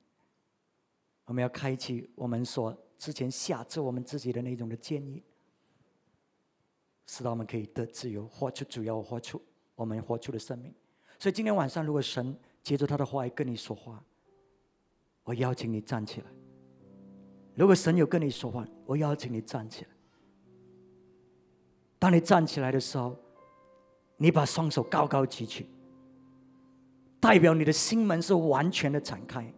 [1.25, 5.21] 我们要开启我们所之前下制我们自己的那种的建议，
[7.07, 9.43] 使到我们可以得自由，活出主要活出
[9.75, 10.73] 我们活出的生命。
[11.19, 14.01] 所以今天晚上，如果神接着他的话跟你说话，
[15.25, 16.27] 我邀请你站起来。
[17.57, 19.91] 如果神有跟你说话，我邀请你站起来。
[21.99, 23.19] 当你站起来的时候，
[24.17, 25.69] 你把双手高高举起，
[27.21, 29.53] 代表你的心门是完全的敞开，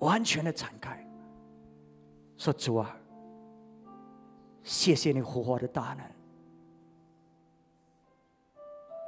[0.00, 1.06] 完全的敞开。
[2.36, 2.96] 说主啊，
[4.62, 6.04] 谢谢你活活的大能，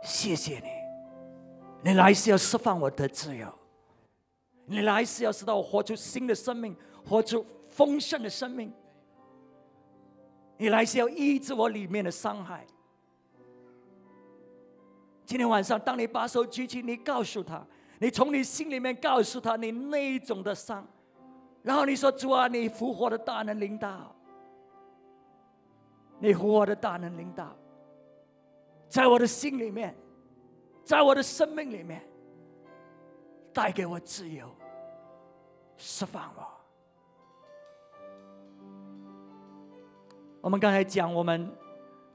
[0.02, 0.68] 谢谢你，
[1.82, 3.52] 你来是要释放我的自由，
[4.66, 8.72] 你来是要使到我活出新的生命，活出丰盛的生命，
[10.56, 12.66] 你来是要医治我里面的伤害。
[15.32, 17.66] 今天晚上，当你把手举起，你告诉他，
[17.98, 20.86] 你从你心里面告诉他你那一种的伤，
[21.62, 24.14] 然后你说：“主啊，你复活的大能领导，
[26.18, 27.56] 你复活的大能领导，
[28.90, 29.96] 在我的心里面，
[30.84, 32.06] 在我的生命里面，
[33.54, 34.54] 带给我自由，
[35.78, 36.46] 释放我。”
[40.42, 41.50] 我们刚才讲，我们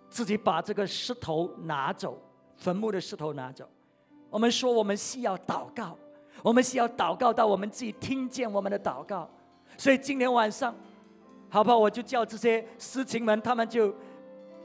[0.07, 2.21] 自己把这个石头拿走。
[2.57, 3.67] 坟墓的石头拿走。
[4.29, 5.97] 我们说，我们需要祷告，
[6.43, 9.29] 我们需要祷告到我们自己听见我们的祷告。
[9.77, 10.75] 所以今天晚上，
[11.49, 11.77] 好不好？
[11.77, 13.95] 我就叫这些诗情们，他们就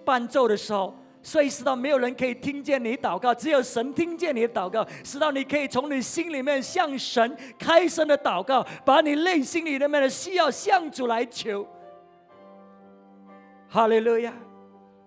[0.04, 11.64] 伴奏的时候，所以使到没有人可以听见你祷告，只有神听见你的祷告，使到你可以从你心里面向神开声的祷告，把你内心里面的需要向主来求。
[13.68, 14.34] 哈利路亚！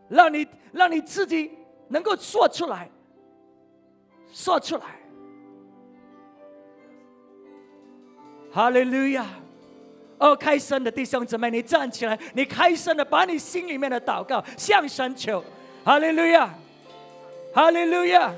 [0.08, 1.52] 让你让你自己。
[1.88, 2.90] 能够说出来，
[4.34, 4.84] 说出来，
[8.52, 9.26] 哈利路亚！
[10.18, 15.44] 哦，开声的弟兄姊妹，你站起来，你开声的把你心里面的祷告向神求，
[15.84, 16.50] 哈利路亚，
[17.54, 18.34] 哈利路亚！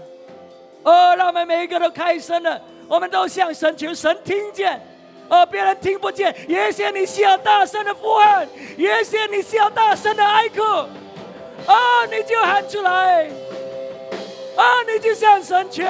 [0.83, 4.81] 哦，让我们每一个都开声的，我们都向神求，神听见，
[5.29, 10.63] 哦，别人听不见，也许你需要大声的呼喊，也许你需要大声的哀哭。
[11.65, 12.05] 啊！
[12.09, 13.25] 你就喊出来，
[14.55, 14.63] 啊！
[14.87, 15.83] 你就向神求，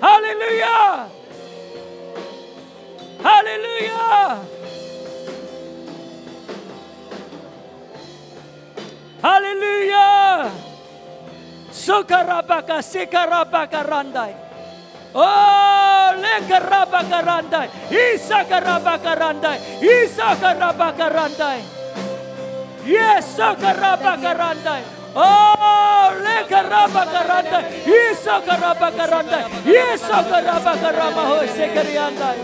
[0.00, 1.08] 哈利路亚，
[3.22, 4.38] 哈利路亚，
[9.22, 10.50] 哈利路亚，
[11.72, 14.34] 苏卡拉巴卡西卡拉巴卡兰代，
[15.12, 21.60] 哦，雷卡拉巴卡兰代，伊萨卡拉巴卡兰代，伊萨卡拉巴卡兰代。
[22.88, 24.80] Yes, Sakarabakarandai.
[25.12, 27.84] Oh, Lekarabakarandai.
[27.84, 29.44] Yes, Sakarabakarandai.
[29.68, 32.38] Yes, Sakarabakarabaho Sekariandai.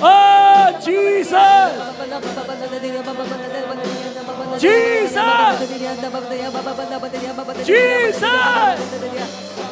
[0.00, 1.76] Oh, Jesus.
[4.56, 5.54] Jesus.
[7.68, 9.51] Jesus.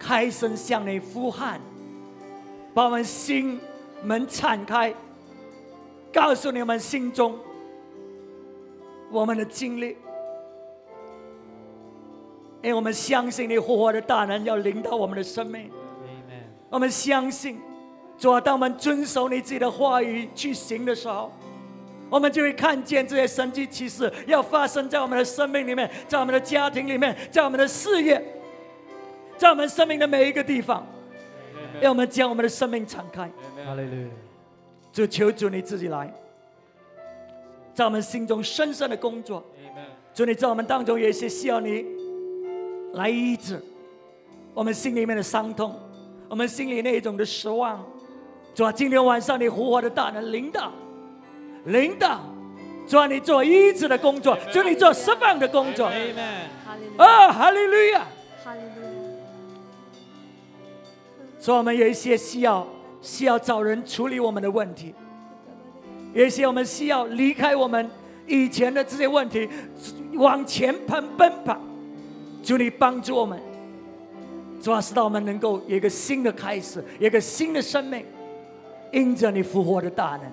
[0.00, 1.60] 开声向你呼喊，
[2.74, 3.60] 把我们心
[4.02, 4.94] 门敞开，
[6.12, 7.38] 告诉你们心中
[9.12, 9.90] 我们的经历，
[12.62, 15.70] 因为我们相信你复活的大能要领导我们的生命。
[16.70, 17.60] 我们相信，
[18.16, 21.30] 主啊，当我们遵守你自己的话语去行的时候。
[22.08, 28.20] 我们就会看见这些神迹奇事要发生在我们的生命里面，在我们的家庭里面，在我们的事业，
[29.40, 30.86] 在我们生命的每一个地方，
[31.80, 33.22] 让我们将我们的生命敞开。
[33.64, 34.08] 哈利路亚！
[34.92, 36.12] 就求主你自己来，
[37.72, 39.42] 在我们心中深深的工作。
[40.12, 41.86] 主你在我们当中有一些需要你
[42.92, 43.58] 来医治
[44.52, 45.74] 我们心里面的伤痛，
[46.28, 47.82] 我们心里那一种的失望。
[48.54, 50.70] 主啊，今天晚上你复活的大能领导。
[51.64, 52.20] 领导，
[52.86, 55.86] 主啊你做医治的工作，主你做释放的工作。
[55.86, 58.06] 啊，哈利路亚！
[58.44, 58.79] 哈利路亚！
[61.40, 62.64] 所以我们有一些需要，
[63.00, 64.92] 需要找人处理我们的问题；
[66.12, 67.90] 有一些我们需要离开我们
[68.26, 69.48] 以前的这些问题，
[70.14, 71.58] 往前奔奔跑。
[72.42, 73.40] 主你帮助我们，
[74.60, 78.04] 主要使到我们能够有一个新的开始，有一个新的生命，
[78.92, 80.30] 因着你复活的大能。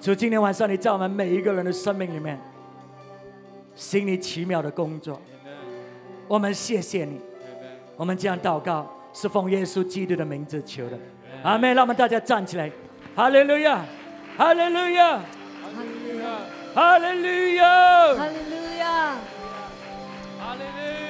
[0.00, 2.38] 主，今天晚上你在我们每一个人的生命里面，
[3.74, 5.20] 心里奇妙的工作，
[6.28, 7.20] 我们谢谢你。
[7.96, 8.88] 我们这样祷告，
[9.20, 10.96] 是奉耶稣基督的名字求的。
[11.42, 11.74] 阿妹。
[11.74, 12.70] 让我们大家站起来，
[13.16, 13.84] 哈利路亚，
[14.36, 15.18] 哈利路亚，
[15.74, 16.38] 哈利路亚，
[16.72, 19.16] 哈利路亚，哈利路亚，
[20.38, 21.07] 哈利路亚。